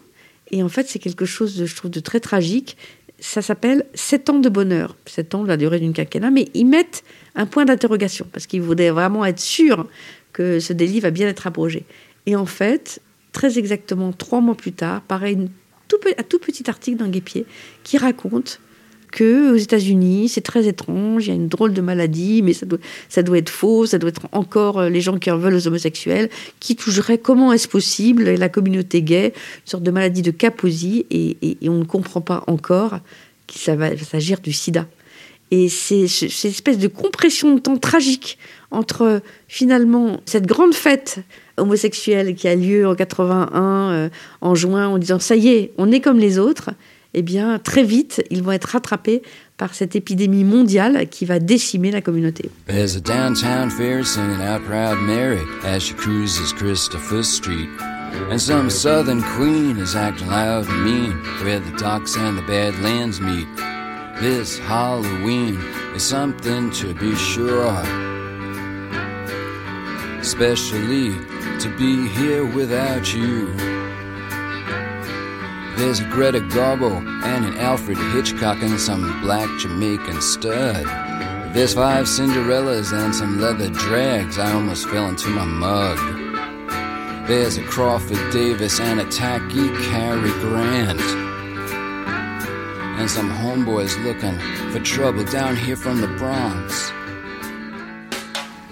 et 0.50 0.62
en 0.62 0.68
fait 0.68 0.88
c'est 0.88 0.98
quelque 0.98 1.24
chose 1.24 1.56
de, 1.56 1.66
je 1.66 1.76
trouve 1.76 1.90
de 1.90 2.00
très 2.00 2.20
tragique, 2.20 2.76
ça 3.20 3.42
s'appelle 3.42 3.84
Sept 3.94 4.30
ans 4.30 4.38
de 4.38 4.48
bonheur. 4.48 4.96
Sept 5.06 5.34
ans 5.34 5.42
de 5.42 5.48
la 5.48 5.56
durée 5.56 5.78
d'une 5.78 5.92
quinquennat, 5.92 6.30
mais 6.30 6.48
ils 6.54 6.64
mettent 6.64 7.04
un 7.36 7.46
point 7.46 7.64
d'interrogation 7.64 8.26
parce 8.32 8.46
qu'ils 8.46 8.62
voulaient 8.62 8.90
vraiment 8.90 9.24
être 9.24 9.38
sûrs 9.38 9.86
ce 10.60 10.72
délit 10.72 11.00
va 11.00 11.10
bien 11.10 11.28
être 11.28 11.46
abrogé. 11.46 11.84
Et 12.26 12.36
en 12.36 12.46
fait, 12.46 13.00
très 13.32 13.58
exactement 13.58 14.12
trois 14.12 14.40
mois 14.40 14.54
plus 14.56 14.72
tard, 14.72 15.02
tout, 15.88 15.98
un 16.16 16.22
tout 16.22 16.38
petit 16.38 16.68
article 16.68 16.98
dans 16.98 17.08
Guépier 17.08 17.46
qui 17.82 17.98
raconte 17.98 18.60
que 19.10 19.52
aux 19.52 19.56
États-Unis, 19.56 20.28
c'est 20.28 20.40
très 20.40 20.66
étrange, 20.66 21.26
il 21.26 21.28
y 21.28 21.32
a 21.32 21.34
une 21.34 21.48
drôle 21.48 21.72
de 21.72 21.80
maladie, 21.80 22.42
mais 22.42 22.52
ça 22.52 22.64
doit, 22.66 23.38
être 23.38 23.50
faux, 23.50 23.86
ça 23.86 23.98
doit 23.98 24.10
être 24.10 24.28
encore 24.32 24.78
euh, 24.78 24.88
les 24.88 25.00
gens 25.00 25.18
qui 25.18 25.30
en 25.30 25.36
veulent 25.36 25.54
aux 25.54 25.66
homosexuels, 25.66 26.30
qui 26.60 26.76
toucheraient 26.76 27.18
comment 27.18 27.52
est-ce 27.52 27.68
possible 27.68 28.30
la 28.30 28.48
communauté 28.48 29.02
gay, 29.02 29.26
une 29.26 29.70
sorte 29.70 29.82
de 29.82 29.90
maladie 29.90 30.22
de 30.22 30.30
Kaposi, 30.30 31.06
et, 31.10 31.56
on 31.68 31.78
ne 31.78 31.84
comprend 31.84 32.20
pas 32.20 32.44
encore 32.46 33.00
qu'il 33.46 33.74
va 33.74 33.96
s'agir 33.96 34.40
du 34.40 34.52
sida. 34.52 34.86
Et 35.50 35.68
c'est 35.68 36.06
cette 36.06 36.50
espèce 36.50 36.78
de 36.78 36.86
compression 36.86 37.54
de 37.54 37.60
temps 37.60 37.76
tragique 37.76 38.38
entre 38.70 39.20
finalement 39.48 40.20
cette 40.24 40.46
grande 40.46 40.74
fête 40.74 41.20
homosexuelle 41.56 42.34
qui 42.34 42.46
a 42.48 42.54
lieu 42.54 42.86
en 42.86 42.94
81, 42.94 43.90
euh, 43.90 44.08
en 44.40 44.54
juin, 44.54 44.88
en 44.88 44.98
disant 44.98 45.18
ça 45.18 45.36
y 45.36 45.48
est, 45.48 45.72
on 45.76 45.90
est 45.90 46.00
comme 46.00 46.18
les 46.18 46.38
autres, 46.38 46.70
eh 47.14 47.22
bien 47.22 47.58
très 47.58 47.82
vite, 47.82 48.22
ils 48.30 48.42
vont 48.42 48.52
être 48.52 48.66
rattrapés 48.66 49.22
par 49.56 49.74
cette 49.74 49.96
épidémie 49.96 50.44
mondiale 50.44 51.08
qui 51.10 51.24
va 51.24 51.38
décimer 51.38 51.90
la 51.90 52.00
communauté. 52.00 52.48
There's 52.66 52.96
a 52.96 53.00
downtown 53.00 53.70
fair 53.70 54.04
singing 54.06 54.40
out 54.40 54.64
Proud 54.64 54.98
Mary 55.02 55.42
as 55.64 55.80
she 55.80 55.94
cruises 55.94 56.52
Christopher 56.52 57.22
Street. 57.22 57.68
And 58.30 58.38
some 58.38 58.70
southern 58.70 59.22
queen 59.22 59.76
is 59.78 59.94
acting 59.96 60.28
loud 60.28 60.66
and 60.68 60.84
mean 60.84 61.12
where 61.44 61.60
the 61.60 61.76
docks 61.78 62.16
and 62.16 62.38
the 62.38 62.42
badlands 62.42 63.20
meet. 63.20 63.46
This 64.20 64.58
Halloween 64.58 65.56
is 65.94 66.02
something 66.02 66.70
to 66.72 66.92
be 66.92 67.14
sure. 67.14 67.72
Especially 70.20 71.12
to 71.58 71.74
be 71.78 72.06
here 72.08 72.44
without 72.44 73.14
you. 73.14 73.46
There's 75.78 76.00
a 76.00 76.08
Greta 76.10 76.40
Garbo 76.40 76.98
and 77.24 77.46
an 77.46 77.56
Alfred 77.56 77.96
Hitchcock 78.12 78.58
and 78.60 78.78
some 78.78 79.22
black 79.22 79.48
Jamaican 79.58 80.20
stud. 80.20 80.84
There's 81.54 81.72
five 81.72 82.04
Cinderellas 82.04 82.92
and 82.92 83.14
some 83.14 83.40
leather 83.40 83.70
drags. 83.70 84.38
I 84.38 84.52
almost 84.52 84.86
fell 84.90 85.08
into 85.08 85.30
my 85.30 85.46
mug. 85.46 87.26
There's 87.26 87.56
a 87.56 87.62
Crawford 87.62 88.30
Davis 88.30 88.80
and 88.80 89.00
a 89.00 89.10
tacky 89.10 89.70
Cary 89.86 90.30
Grant. 90.40 91.19
And 93.00 93.08
some 93.08 93.30
homeboys 93.30 93.96
looking 94.04 94.38
for 94.70 94.80
trouble 94.80 95.24
down 95.24 95.56
here 95.56 95.76
from 95.76 96.00
the 96.00 96.08
Bronx. 96.18 96.92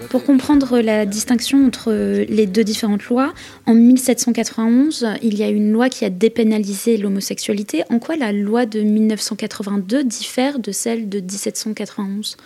Pour 0.09 0.23
comprendre 0.23 0.79
la 0.79 1.05
distinction 1.05 1.65
entre 1.65 1.91
les 2.27 2.45
deux 2.45 2.63
différentes 2.63 3.05
lois, 3.05 3.33
en 3.65 3.73
1791, 3.73 5.07
il 5.23 5.35
y 5.37 5.43
a 5.43 5.49
une 5.49 5.71
loi 5.71 5.89
qui 5.89 6.05
a 6.05 6.09
dépénalisé 6.09 6.97
l'homosexualité. 6.97 7.83
En 7.89 7.99
quoi 7.99 8.15
la 8.15 8.31
loi 8.31 8.65
de 8.65 8.81
1982 8.81 10.03
diffère 10.03 10.59
de 10.59 10.71
celle 10.71 11.09
de 11.09 11.19
1791 11.19 12.37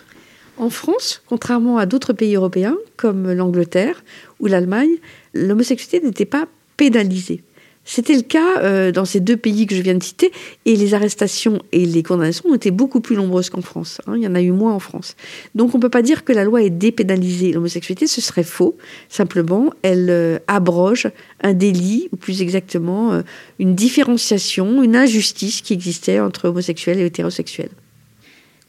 En 0.58 0.70
France, 0.70 1.22
contrairement 1.28 1.78
à 1.78 1.86
d'autres 1.86 2.14
pays 2.14 2.36
européens 2.36 2.78
comme 2.96 3.32
l'Angleterre 3.32 4.04
ou 4.40 4.48
l'Allemagne, 4.48 4.96
l'homosexualité 5.34 6.06
n'était 6.06 6.26
pas 6.26 6.48
pénalisée. 6.78 7.44
C'était 7.86 8.16
le 8.16 8.22
cas 8.22 8.60
euh, 8.60 8.92
dans 8.92 9.06
ces 9.06 9.20
deux 9.20 9.36
pays 9.36 9.66
que 9.66 9.76
je 9.76 9.82
viens 9.82 9.96
de 9.96 10.04
citer, 10.04 10.32
et 10.66 10.76
les 10.76 10.94
arrestations 10.94 11.62
et 11.72 11.86
les 11.86 12.02
condamnations 12.02 12.50
ont 12.50 12.56
été 12.56 12.72
beaucoup 12.72 13.02
plus 13.02 13.16
nombreuses 13.16 13.50
qu'en 13.50 13.62
France. 13.62 14.00
Hein. 14.08 14.14
il 14.16 14.24
y 14.24 14.28
en 14.28 14.36
a 14.36 14.42
eu 14.42 14.52
moins 14.52 14.74
en 14.74 14.80
France. 14.80 15.16
Donc 15.54 15.76
on 15.76 15.78
ne 15.78 15.82
peut 15.82 15.90
pas 15.90 16.02
dire 16.02 16.24
que 16.24 16.32
la 16.32 16.46
loi 16.46 16.64
ait 16.64 16.70
dépénalisé 16.70 17.52
l'homosexualité, 17.52 18.08
ce 18.08 18.22
serait 18.22 18.44
faux. 18.44 18.78
Simplement, 19.10 19.72
elle 19.82 20.10
euh, 20.10 20.40
abroge 20.48 21.10
un 21.42 21.54
délit, 21.54 22.08
ou 22.14 22.16
plus 22.16 22.42
exactement, 22.42 23.12
euh, 23.12 23.22
une 23.60 23.76
différenciation, 23.76 24.82
une 24.82 24.96
injustice 24.96 25.62
qui 25.62 25.74
existait 25.74 26.20
entre 26.20 26.48
homosexuels 26.50 27.00
et 27.00 27.06
hétérosexuels. 27.06 27.72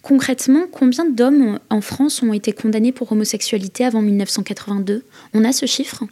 Concrètement, 0.02 0.66
combien 0.70 1.06
d'hommes 1.08 1.58
en 1.70 1.80
France 1.80 2.22
ont 2.22 2.34
été 2.34 2.52
condamnés 2.52 2.92
pour 2.92 3.10
homosexualité 3.12 3.86
avant 3.86 4.02
1982 4.02 5.02
On 5.32 5.44
a 5.44 5.52
ce 5.52 5.64
chiffre? 5.64 6.04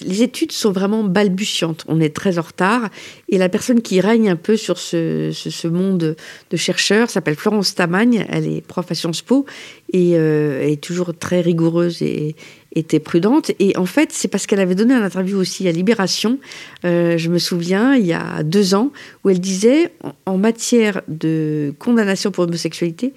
Les 0.00 0.22
études 0.22 0.52
sont 0.52 0.72
vraiment 0.72 1.04
balbutiantes. 1.04 1.84
On 1.88 2.00
est 2.00 2.14
très 2.14 2.38
en 2.38 2.42
retard. 2.42 2.90
Et 3.28 3.38
la 3.38 3.48
personne 3.48 3.82
qui 3.82 4.00
règne 4.00 4.30
un 4.30 4.36
peu 4.36 4.56
sur 4.56 4.78
ce, 4.78 5.66
monde 5.66 6.16
de 6.50 6.56
chercheurs 6.56 7.10
s'appelle 7.10 7.36
Florence 7.36 7.74
Tamagne. 7.74 8.26
Elle 8.28 8.46
est 8.46 8.60
prof 8.60 8.90
à 8.90 8.94
Sciences 8.94 9.22
Po 9.22 9.46
et 9.92 10.12
euh, 10.14 10.66
est 10.66 10.80
toujours 10.80 11.16
très 11.16 11.40
rigoureuse 11.40 12.02
et 12.02 12.34
était 12.74 13.00
prudente. 13.00 13.52
Et 13.58 13.76
en 13.76 13.86
fait, 13.86 14.10
c'est 14.12 14.28
parce 14.28 14.46
qu'elle 14.46 14.60
avait 14.60 14.74
donné 14.74 14.94
un 14.94 15.02
interview 15.02 15.38
aussi 15.38 15.68
à 15.68 15.72
Libération, 15.72 16.38
euh, 16.84 17.16
je 17.16 17.30
me 17.30 17.38
souviens, 17.38 17.94
il 17.94 18.06
y 18.06 18.12
a 18.12 18.42
deux 18.42 18.74
ans, 18.74 18.90
où 19.22 19.30
elle 19.30 19.40
disait, 19.40 19.92
en 20.26 20.38
matière 20.38 21.02
de 21.08 21.72
condamnation 21.78 22.30
pour 22.30 22.44
homosexualité, 22.44 23.12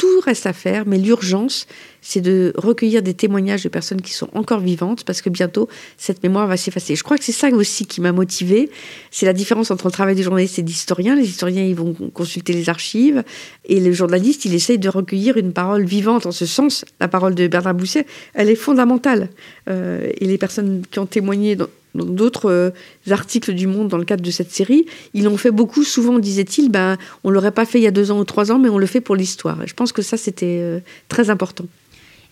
tout 0.00 0.20
reste 0.20 0.46
à 0.46 0.54
faire, 0.54 0.84
mais 0.86 0.96
l'urgence, 0.96 1.66
c'est 2.00 2.22
de 2.22 2.54
recueillir 2.56 3.02
des 3.02 3.12
témoignages 3.12 3.62
de 3.64 3.68
personnes 3.68 4.00
qui 4.00 4.14
sont 4.14 4.30
encore 4.32 4.60
vivantes, 4.60 5.04
parce 5.04 5.20
que 5.20 5.28
bientôt, 5.28 5.68
cette 5.98 6.22
mémoire 6.22 6.46
va 6.46 6.56
s'effacer. 6.56 6.96
Je 6.96 7.04
crois 7.04 7.18
que 7.18 7.24
c'est 7.24 7.32
ça 7.32 7.50
aussi 7.50 7.84
qui 7.84 8.00
m'a 8.00 8.10
motivée. 8.10 8.70
C'est 9.10 9.26
la 9.26 9.34
différence 9.34 9.70
entre 9.70 9.88
le 9.88 9.92
travail 9.92 10.14
du 10.14 10.22
journaliste 10.22 10.58
et 10.58 10.62
de 10.62 10.68
l'historien. 10.68 11.14
Les 11.16 11.28
historiens, 11.28 11.64
ils 11.64 11.74
vont 11.74 11.92
consulter 12.14 12.54
les 12.54 12.70
archives, 12.70 13.22
et 13.66 13.78
le 13.78 13.92
journaliste, 13.92 14.46
il 14.46 14.54
essaye 14.54 14.78
de 14.78 14.88
recueillir 14.88 15.36
une 15.36 15.52
parole 15.52 15.84
vivante. 15.84 16.24
En 16.24 16.32
ce 16.32 16.46
sens, 16.46 16.86
la 16.98 17.06
parole 17.06 17.34
de 17.34 17.46
Bernard 17.46 17.74
Bousset, 17.74 18.06
elle 18.32 18.48
est 18.48 18.54
fondamentale. 18.54 19.28
Euh, 19.68 20.10
et 20.16 20.24
les 20.24 20.38
personnes 20.38 20.82
qui 20.90 20.98
ont 20.98 21.04
témoigné 21.04 21.58
d'autres 21.94 22.50
euh, 22.50 22.70
articles 23.10 23.52
du 23.52 23.66
Monde 23.66 23.88
dans 23.88 23.98
le 23.98 24.04
cadre 24.04 24.22
de 24.22 24.30
cette 24.30 24.50
série, 24.50 24.86
ils 25.14 25.24
l'ont 25.24 25.36
fait 25.36 25.50
beaucoup. 25.50 25.84
Souvent, 25.84 26.18
disait-il, 26.18 26.70
ben, 26.70 26.96
on 27.24 27.30
l'aurait 27.30 27.52
pas 27.52 27.64
fait 27.64 27.78
il 27.78 27.82
y 27.82 27.86
a 27.86 27.90
deux 27.90 28.10
ans 28.10 28.18
ou 28.18 28.24
trois 28.24 28.52
ans, 28.52 28.58
mais 28.58 28.68
on 28.68 28.78
le 28.78 28.86
fait 28.86 29.00
pour 29.00 29.16
l'histoire. 29.16 29.58
Je 29.66 29.74
pense 29.74 29.92
que 29.92 30.02
ça, 30.02 30.16
c'était 30.16 30.58
euh, 30.60 30.80
très 31.08 31.30
important. 31.30 31.66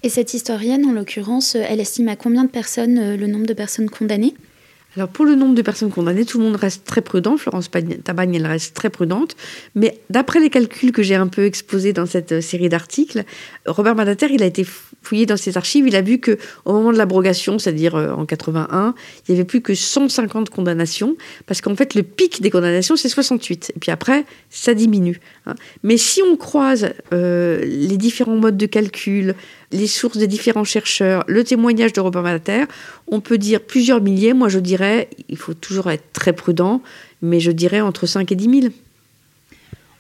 Et 0.03 0.09
cette 0.09 0.33
historienne, 0.33 0.87
en 0.87 0.93
l'occurrence, 0.93 1.57
elle 1.57 1.81
estime 1.81 2.09
à 2.09 2.17
combien 2.17 2.45
de 2.45 2.51
personnes 2.51 2.99
euh, 2.99 3.17
le 3.17 3.27
nombre 3.27 3.47
de 3.47 3.55
personnes 3.55 3.91
condamnées? 3.91 4.35
Alors 4.99 5.09
pour 5.09 5.25
le 5.25 5.37
nombre 5.37 5.55
de 5.55 5.63
personnes 5.63 5.93
condamnées, 5.93 6.25
tout 6.25 6.39
le 6.39 6.45
monde 6.45 6.57
reste 6.57 6.85
très 6.85 7.03
prudent. 7.03 7.37
Florence 7.37 7.71
Tabagne, 7.71 8.35
elle 8.35 8.47
reste 8.47 8.75
très 8.75 8.91
prudente. 8.91 9.37
Mais 9.77 10.01
d'après 10.11 10.41
les 10.41 10.51
calculs 10.51 10.91
que 10.91 11.05
j'ai 11.05 11.15
un 11.15 11.29
peu 11.29 11.45
exposés 11.45 11.93
dans 11.93 12.05
cette 12.05 12.41
série 12.41 12.69
d'articles, 12.69 13.23
Robert 13.65 13.95
Banater, 13.95 14.27
il 14.29 14.43
a 14.43 14.47
été 14.47 14.67
fouillé 15.03 15.25
dans 15.25 15.37
ses 15.37 15.57
archives, 15.57 15.87
il 15.87 15.95
a 15.95 16.03
vu 16.03 16.19
que 16.19 16.37
au 16.65 16.73
moment 16.73 16.93
de 16.93 16.99
l'abrogation, 16.99 17.61
c'est-à-dire 17.61 17.95
euh, 17.95 18.11
en 18.11 18.27
81, 18.27 18.95
il 19.29 19.33
n'y 19.33 19.39
avait 19.39 19.47
plus 19.47 19.61
que 19.61 19.73
150 19.73 20.51
condamnations, 20.51 21.17
parce 21.47 21.61
qu'en 21.61 21.77
fait 21.77 21.95
le 21.95 22.03
pic 22.03 22.43
des 22.43 22.51
condamnations 22.51 22.97
c'est 22.97 23.09
68, 23.09 23.75
et 23.77 23.79
puis 23.79 23.93
après 23.93 24.25
ça 24.51 24.75
diminue. 24.75 25.21
Hein. 25.47 25.55
Mais 25.85 25.97
si 25.97 26.23
on 26.23 26.37
croise 26.37 26.91
euh, 27.13 27.65
les 27.65 27.97
différents 27.97 28.37
modes 28.37 28.57
de 28.57 28.67
calcul, 28.67 29.35
les 29.73 29.87
sources 29.87 30.17
des 30.17 30.27
différents 30.27 30.65
chercheurs, 30.65 31.25
le 31.27 31.45
témoignage 31.45 31.93
de 31.93 32.01
Robert 32.01 32.23
Banater, 32.23 32.65
on 33.07 33.21
peut 33.21 33.39
dire 33.39 33.61
plusieurs 33.61 34.01
milliers. 34.01 34.33
Moi 34.33 34.49
je 34.49 34.59
dirais, 34.59 35.09
il 35.29 35.37
faut 35.37 35.55
toujours 35.55 35.91
être 35.91 36.13
très 36.13 36.33
prudent, 36.33 36.83
mais 37.23 37.41
je 37.41 37.51
dirais 37.51 37.81
entre 37.81 38.07
5 38.07 38.31
et 38.33 38.37
10 38.37 38.61
000. 38.63 38.73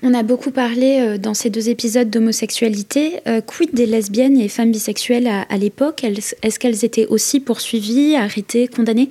On 0.03 0.15
a 0.15 0.23
beaucoup 0.23 0.53
parlé 0.53 1.01
euh, 1.01 1.19
dans 1.19 1.35
ces 1.35 1.51
deux 1.51 1.69
épisodes 1.69 2.09
d'homosexualité. 2.09 3.21
Euh, 3.27 3.41
quid 3.41 3.75
des 3.75 3.87
lesbiennes 3.87 4.39
et 4.39 4.49
femmes 4.49 4.71
bisexuelles 4.71 5.27
à, 5.27 5.57
l'époque 5.57 6.05
Est-ce 6.05 6.59
qu'elles 6.61 6.85
étaient 6.85 7.07
aussi 7.07 7.41
poursuivies, 7.41 8.15
arrêtées, 8.15 8.69
condamnées? 8.69 9.11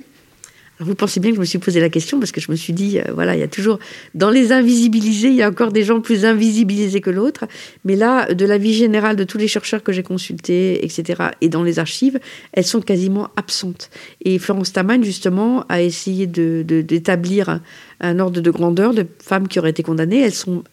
Vous 0.80 0.94
pensez 0.94 1.20
bien 1.20 1.30
que 1.30 1.36
je 1.36 1.40
me 1.40 1.46
suis 1.46 1.58
posé 1.58 1.80
la 1.80 1.88
question 1.88 2.18
parce 2.18 2.32
que 2.32 2.40
je 2.40 2.50
me 2.50 2.56
suis 2.56 2.72
dit, 2.72 2.98
euh, 2.98 3.12
voilà, 3.12 3.34
il 3.34 3.40
y 3.40 3.42
a 3.42 3.48
toujours, 3.48 3.78
dans 4.14 4.30
les 4.30 4.52
invisibilisés, 4.52 5.28
il 5.28 5.34
y 5.34 5.42
a 5.42 5.48
encore 5.48 5.72
des 5.72 5.82
gens 5.82 6.00
plus 6.00 6.24
invisibilisés 6.24 7.00
que 7.00 7.10
l'autre. 7.10 7.46
Mais 7.84 7.96
là, 7.96 8.32
de 8.32 8.44
la 8.46 8.58
vie 8.58 8.74
générale 8.74 9.16
de 9.16 9.24
tous 9.24 9.38
les 9.38 9.48
chercheurs 9.48 9.82
que 9.82 9.92
j'ai 9.92 10.02
consultés, 10.02 10.84
etc., 10.84 11.30
et 11.40 11.48
dans 11.48 11.62
les 11.62 11.78
archives, 11.78 12.20
elles 12.52 12.64
sont 12.64 12.80
quasiment 12.80 13.28
absentes. 13.36 13.90
Et 14.24 14.38
Florence 14.38 14.72
Taman, 14.72 15.02
justement, 15.02 15.64
a 15.68 15.82
essayé 15.82 16.26
d'établir 16.26 17.46
de, 17.46 17.60
un 18.00 18.18
ordre 18.18 18.40
de 18.40 18.50
grandeur 18.50 18.94
de 18.94 19.06
femmes 19.22 19.48
qui 19.48 19.58
auraient 19.58 19.70
été 19.70 19.82
condamnées. 19.82 20.20
Elles 20.20 20.34
sont 20.34 20.64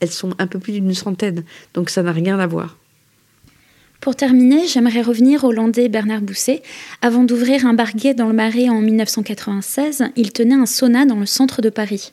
elles 0.00 0.10
sont 0.10 0.30
un 0.38 0.46
peu 0.46 0.60
plus 0.60 0.72
d'une 0.72 0.94
centaine, 0.94 1.42
donc 1.74 1.90
ça 1.90 2.04
n'a 2.04 2.12
rien 2.12 2.38
à 2.38 2.46
voir. 2.46 2.76
Pour 4.00 4.16
terminer, 4.16 4.66
j'aimerais 4.66 5.00
revenir 5.00 5.44
au 5.44 5.52
Landais 5.52 5.88
Bernard 5.88 6.20
Bousset. 6.20 6.62
Avant 7.00 7.24
d'ouvrir 7.24 7.66
un 7.66 7.72
bar 7.72 7.94
gay 7.94 8.12
dans 8.12 8.28
le 8.28 8.34
Marais 8.34 8.68
en 8.68 8.80
1996, 8.80 10.04
il 10.16 10.32
tenait 10.32 10.54
un 10.54 10.66
sauna 10.66 11.06
dans 11.06 11.18
le 11.18 11.26
centre 11.26 11.62
de 11.62 11.70
Paris. 11.70 12.12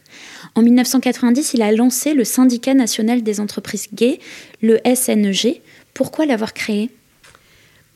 En 0.55 0.61
1990, 0.61 1.53
il 1.53 1.61
a 1.61 1.71
lancé 1.73 2.13
le 2.13 2.23
Syndicat 2.23 2.73
national 2.73 3.23
des 3.23 3.41
entreprises 3.41 3.89
gays, 3.93 4.19
le 4.61 4.79
SNEG. 4.85 5.61
Pourquoi 5.93 6.25
l'avoir 6.25 6.53
créé? 6.53 6.89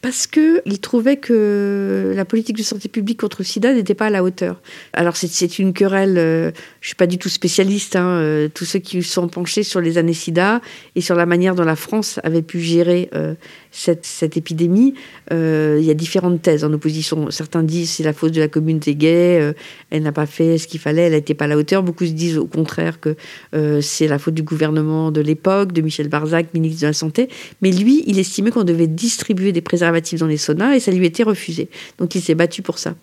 Parce 0.06 0.28
qu'il 0.28 0.80
trouvait 0.82 1.18
que 1.18 2.14
la 2.16 2.26
politique 2.26 2.58
de 2.58 2.62
santé 2.62 2.90
publique 2.90 3.20
contre 3.20 3.38
le 3.40 3.44
sida 3.44 3.74
n'était 3.74 3.96
pas 3.96 4.06
à 4.06 4.10
la 4.12 4.24
hauteur. 4.24 4.62
Alors 4.94 5.16
c'est 5.16 5.58
une 5.58 5.74
querelle, 5.74 6.20
euh, 6.20 6.52
je 6.80 6.86
ne 6.86 6.90
suis 6.90 6.96
pas 6.96 7.08
du 7.08 7.18
tout 7.18 7.28
spécialiste, 7.28 7.96
hein, 7.96 8.06
euh, 8.06 8.48
tous 8.48 8.66
ceux 8.66 8.78
qui 8.78 9.02
sont 9.02 9.28
penchés 9.28 9.64
sur 9.64 9.82
les 9.82 9.98
années 9.98 10.14
sida 10.14 10.62
et 10.96 11.02
sur 11.02 11.16
la 11.16 11.26
manière 11.26 11.56
dont 11.56 11.64
la 11.64 11.76
France 11.76 12.20
avait 12.22 12.44
pu 12.44 12.60
gérer 12.60 13.10
euh, 13.16 13.34
cette, 13.72 14.38
épidémie, 14.38 14.94
il 15.32 15.82
y 15.84 15.90
a 15.90 15.96
différentes 15.96 16.40
thèses 16.42 16.64
en 16.64 16.72
opposition. 16.72 17.32
Certains 17.32 17.64
disent 17.64 17.90
c'est 17.90 18.04
la 18.04 18.14
faute 18.14 18.32
de 18.32 18.40
la 18.40 18.48
communauté 18.48 18.94
gay, 18.94 19.54
elle 19.90 20.04
n'a 20.04 20.12
pas 20.12 20.28
fait 20.28 20.60
ce 20.60 20.68
qu'il 20.68 20.80
fallait, 20.80 21.02
elle 21.02 21.14
n'était 21.14 21.34
pas 21.34 21.44
à 21.44 21.48
la 21.48 21.58
hauteur. 21.58 21.84
Beaucoup 21.84 22.06
se 22.06 22.12
disent 22.12 22.38
au 22.38 22.46
contraire 22.46 23.02
que 23.02 23.18
c'est 23.82 24.08
la 24.08 24.18
faute 24.18 24.34
du 24.34 24.44
gouvernement 24.44 25.12
de 25.12 25.20
l'époque, 25.20 25.74
de 25.74 25.82
Michel 25.82 26.08
Barzac, 26.08 26.54
ministre 26.54 26.84
de 26.84 26.88
la 26.88 26.94
Santé. 26.94 27.28
Mais 27.62 27.72
lui, 27.72 28.04
il 28.08 28.18
estimait 28.18 28.52
qu'on 28.52 28.64
devait 28.64 28.88
distribuer 28.88 29.52
des 29.52 29.62
préservatifs 29.62 29.95
dans 30.18 30.28
les 30.28 30.38
saunas 30.38 30.76
et 30.76 30.80
ça 30.80 30.92
lui 30.92 31.06
était 31.06 31.24
refusé. 31.24 31.70
Donc 31.98 32.16
il 32.16 32.22
s'est 32.22 32.36
battu 32.36 32.62
pour 32.62 32.78
ça. 32.80 32.96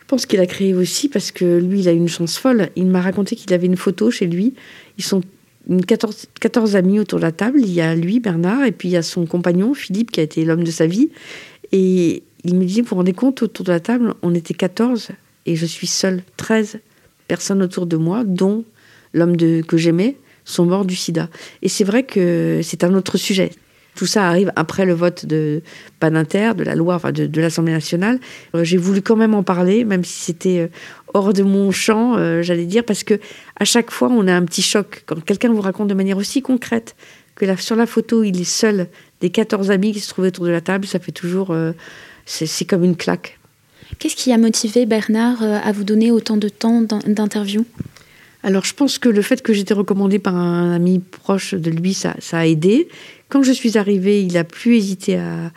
Je 0.00 0.04
pense 0.06 0.24
qu'il 0.24 0.38
a 0.38 0.46
créé 0.46 0.72
aussi 0.72 1.08
parce 1.08 1.32
que 1.32 1.58
lui, 1.58 1.80
il 1.80 1.88
a 1.88 1.92
une 1.92 2.08
chance 2.08 2.38
folle. 2.38 2.68
Il 2.76 2.86
m'a 2.86 3.00
raconté 3.00 3.34
qu'il 3.34 3.52
avait 3.52 3.66
une 3.66 3.76
photo 3.76 4.10
chez 4.12 4.26
lui. 4.26 4.54
Ils 4.98 5.04
sont 5.04 5.20
une 5.68 5.84
14, 5.84 6.26
14 6.40 6.76
amis 6.76 7.00
autour 7.00 7.18
de 7.18 7.24
la 7.24 7.32
table. 7.32 7.58
Il 7.60 7.72
y 7.72 7.80
a 7.80 7.94
lui, 7.96 8.20
Bernard, 8.20 8.64
et 8.64 8.70
puis 8.70 8.88
il 8.88 8.92
y 8.92 8.96
a 8.96 9.02
son 9.02 9.26
compagnon, 9.26 9.74
Philippe, 9.74 10.12
qui 10.12 10.20
a 10.20 10.22
été 10.22 10.44
l'homme 10.44 10.62
de 10.62 10.70
sa 10.70 10.86
vie. 10.86 11.10
Et 11.72 12.22
il 12.44 12.54
me 12.54 12.64
dit, 12.64 12.82
vous 12.82 12.88
vous 12.90 12.96
rendez 12.96 13.14
compte, 13.14 13.42
autour 13.42 13.64
de 13.64 13.72
la 13.72 13.80
table, 13.80 14.14
on 14.22 14.32
était 14.32 14.54
14 14.54 15.08
et 15.46 15.56
je 15.56 15.66
suis 15.66 15.88
seule. 15.88 16.22
13 16.36 16.78
personnes 17.26 17.60
autour 17.60 17.86
de 17.86 17.96
moi, 17.96 18.22
dont 18.22 18.64
l'homme 19.12 19.36
que 19.36 19.76
j'aimais, 19.76 20.16
sont 20.44 20.66
morts 20.66 20.84
du 20.84 20.94
sida. 20.94 21.28
Et 21.62 21.68
c'est 21.68 21.82
vrai 21.82 22.04
que 22.04 22.60
c'est 22.62 22.84
un 22.84 22.94
autre 22.94 23.18
sujet. 23.18 23.50
Tout 23.96 24.06
ça 24.06 24.28
arrive 24.28 24.52
après 24.56 24.84
le 24.84 24.92
vote 24.92 25.24
de 25.24 25.62
Paninter, 26.00 26.52
de 26.54 26.62
la 26.62 26.74
loi, 26.74 26.94
enfin 26.94 27.12
de, 27.12 27.40
l'Assemblée 27.40 27.72
nationale. 27.72 28.20
Euh, 28.54 28.62
j'ai 28.62 28.76
voulu 28.76 29.00
quand 29.00 29.16
même 29.16 29.34
en 29.34 29.42
parler, 29.42 29.84
même 29.84 30.04
si 30.04 30.22
c'était 30.22 30.58
euh, 30.58 30.68
hors 31.14 31.32
de 31.32 31.42
mon 31.42 31.70
champ, 31.72 32.16
euh, 32.16 32.42
j'allais 32.42 32.66
dire, 32.66 32.84
parce 32.84 33.04
que 33.04 33.18
à 33.58 33.64
chaque 33.64 33.90
fois, 33.90 34.08
on 34.10 34.28
a 34.28 34.34
un 34.34 34.44
petit 34.44 34.60
choc. 34.60 35.02
Quand 35.06 35.18
quelqu'un 35.24 35.50
vous 35.50 35.62
raconte 35.62 35.88
de 35.88 35.94
manière 35.94 36.18
aussi 36.18 36.42
concrète 36.42 36.94
que 37.34 37.56
sur 37.56 37.74
la 37.74 37.86
photo, 37.86 38.22
il 38.22 38.38
est 38.38 38.44
seul 38.44 38.86
des 39.22 39.30
14 39.30 39.70
amis 39.70 39.92
qui 39.92 40.00
se 40.00 40.10
trouvaient 40.10 40.28
autour 40.28 40.44
de 40.44 40.50
la 40.50 40.60
table, 40.60 40.86
ça 40.86 40.98
fait 40.98 41.12
toujours. 41.12 41.54
c'est 42.24 42.64
comme 42.64 42.84
une 42.84 42.96
claque. 42.96 43.38
Qu'est-ce 43.98 44.16
qui 44.16 44.32
a 44.32 44.38
motivé 44.38 44.84
Bernard 44.86 45.42
à 45.42 45.72
vous 45.72 45.84
donner 45.84 46.10
autant 46.10 46.38
de 46.38 46.48
temps 46.48 46.82
d'interview? 46.82 47.64
Alors 48.42 48.64
je 48.64 48.74
pense 48.74 48.98
que 48.98 49.08
le 49.08 49.22
fait 49.22 49.42
que 49.42 49.52
j'étais 49.52 49.74
recommandée 49.74 50.20
par 50.20 50.36
un 50.36 50.72
ami 50.72 51.00
proche 51.00 51.54
de 51.54 51.68
lui, 51.68 51.94
ça, 51.94 52.14
ça 52.20 52.38
a 52.38 52.46
aidé. 52.46 52.88
Quand 53.28 53.42
je 53.42 53.52
suis 53.52 53.76
arrivée, 53.76 54.22
il 54.22 54.36
a 54.36 54.44
plus 54.44 54.76
hésité 54.76 55.16
à, 55.16 55.50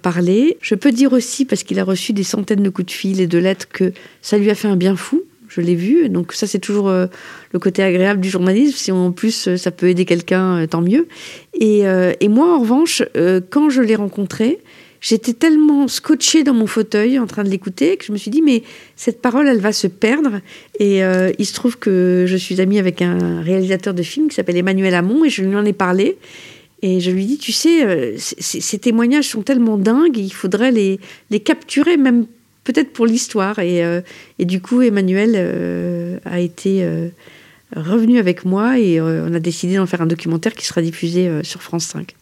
parler. 0.00 0.56
Je 0.62 0.74
peux 0.74 0.90
dire 0.90 1.12
aussi, 1.12 1.44
parce 1.44 1.64
qu'il 1.64 1.78
a 1.78 1.84
reçu 1.84 2.14
des 2.14 2.22
centaines 2.22 2.62
de 2.62 2.70
coups 2.70 2.86
de 2.86 2.92
fil 2.92 3.20
et 3.20 3.26
de 3.26 3.36
lettres, 3.36 3.68
que 3.68 3.92
ça 4.22 4.38
lui 4.38 4.48
a 4.48 4.54
fait 4.54 4.68
un 4.68 4.76
bien 4.76 4.96
fou. 4.96 5.22
Je 5.48 5.60
l'ai 5.60 5.74
vu. 5.74 6.08
Donc 6.08 6.32
ça, 6.32 6.46
c'est 6.46 6.60
toujours 6.60 6.88
euh, 6.88 7.08
le 7.52 7.58
côté 7.58 7.82
agréable 7.82 8.20
du 8.20 8.30
journalisme. 8.30 8.74
Si 8.74 8.90
en 8.90 9.12
plus 9.12 9.48
euh, 9.48 9.56
ça 9.58 9.70
peut 9.70 9.88
aider 9.88 10.06
quelqu'un, 10.06 10.62
euh, 10.62 10.66
tant 10.66 10.80
mieux. 10.80 11.08
Et, 11.52 11.82
et, 12.20 12.28
moi, 12.28 12.56
en 12.56 12.60
revanche, 12.60 13.02
quand 13.50 13.68
je 13.68 13.82
l'ai 13.82 13.94
rencontré, 13.94 14.58
j'étais 15.00 15.34
tellement 15.34 15.86
scotchée 15.86 16.42
dans 16.42 16.54
mon 16.54 16.66
fauteuil 16.66 17.18
en 17.18 17.26
train 17.26 17.44
de 17.44 17.50
l'écouter 17.50 17.98
que 17.98 18.04
je 18.06 18.12
me 18.12 18.16
suis 18.16 18.30
dit, 18.30 18.40
mais 18.40 18.62
cette 18.96 19.20
parole, 19.20 19.46
elle 19.46 19.60
va 19.60 19.72
se 19.72 19.86
perdre. 19.86 20.40
Et 20.80 21.02
il 21.38 21.46
se 21.46 21.54
trouve 21.54 21.78
que 21.78 22.24
je 22.26 22.36
suis 22.36 22.60
amie 22.60 22.80
avec 22.80 23.00
un 23.00 23.42
réalisateur 23.42 23.94
de 23.94 24.02
film 24.02 24.28
qui 24.28 24.34
s'appelle 24.34 24.56
Emmanuel 24.56 24.94
Hamon 24.94 25.24
et 25.24 25.30
je 25.30 25.42
lui 25.42 25.54
en 25.54 25.64
ai 25.64 25.74
parlé. 25.74 26.16
Et 26.82 26.98
je 26.98 27.12
lui 27.12 27.26
dis, 27.26 27.38
tu 27.38 27.52
sais, 27.52 27.84
euh, 27.84 28.16
ces 28.18 28.78
témoignages 28.78 29.28
sont 29.28 29.42
tellement 29.42 29.78
dingues, 29.78 30.18
il 30.18 30.32
faudrait 30.32 30.72
les, 30.72 30.98
capturer, 31.40 31.96
même 31.96 32.26
peut-être 32.64 32.92
pour 32.92 33.06
l'histoire. 33.06 33.60
Et, 33.60 33.84
euh, 33.84 34.00
du 34.40 34.60
coup, 34.60 34.82
Emmanuel 34.82 35.34
euh, 35.36 36.18
a 36.24 36.40
été 36.40 36.84
revenu 37.74 38.18
avec 38.18 38.44
moi 38.44 38.78
et 38.78 39.00
on 39.00 39.32
a 39.32 39.40
décidé 39.40 39.76
d'en 39.76 39.86
faire 39.86 40.02
un 40.02 40.06
documentaire 40.06 40.54
qui 40.54 40.66
sera 40.66 40.82
diffusé 40.82 41.30
sur 41.42 41.62
France 41.62 41.84
5. 41.84 42.14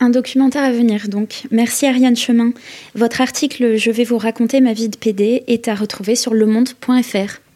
Un 0.00 0.10
documentaire 0.10 0.62
à 0.62 0.72
venir 0.72 1.08
donc. 1.08 1.42
Merci 1.50 1.86
Ariane 1.86 2.16
Chemin. 2.16 2.52
Votre 2.94 3.20
article 3.20 3.76
Je 3.76 3.90
vais 3.90 4.04
vous 4.04 4.18
raconter 4.18 4.60
ma 4.60 4.72
vie 4.72 4.88
de 4.88 4.96
PD 4.96 5.42
est 5.48 5.68
à 5.68 5.74
retrouver 5.74 6.14
sur 6.14 6.34
lemonde.fr. 6.34 7.40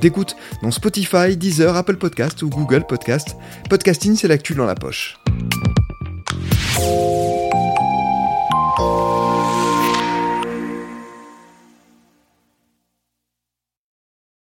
d'écoute 0.00 0.36
dans 0.62 0.70
Spotify, 0.70 1.36
Deezer, 1.36 1.74
Apple 1.76 1.96
Podcast 1.96 2.42
ou 2.42 2.48
Google 2.48 2.84
Podcast. 2.86 3.36
Podcasting, 3.68 4.16
c'est 4.16 4.28
l'actu 4.28 4.54
dans 4.54 4.66
la 4.66 4.74
poche. 4.74 5.18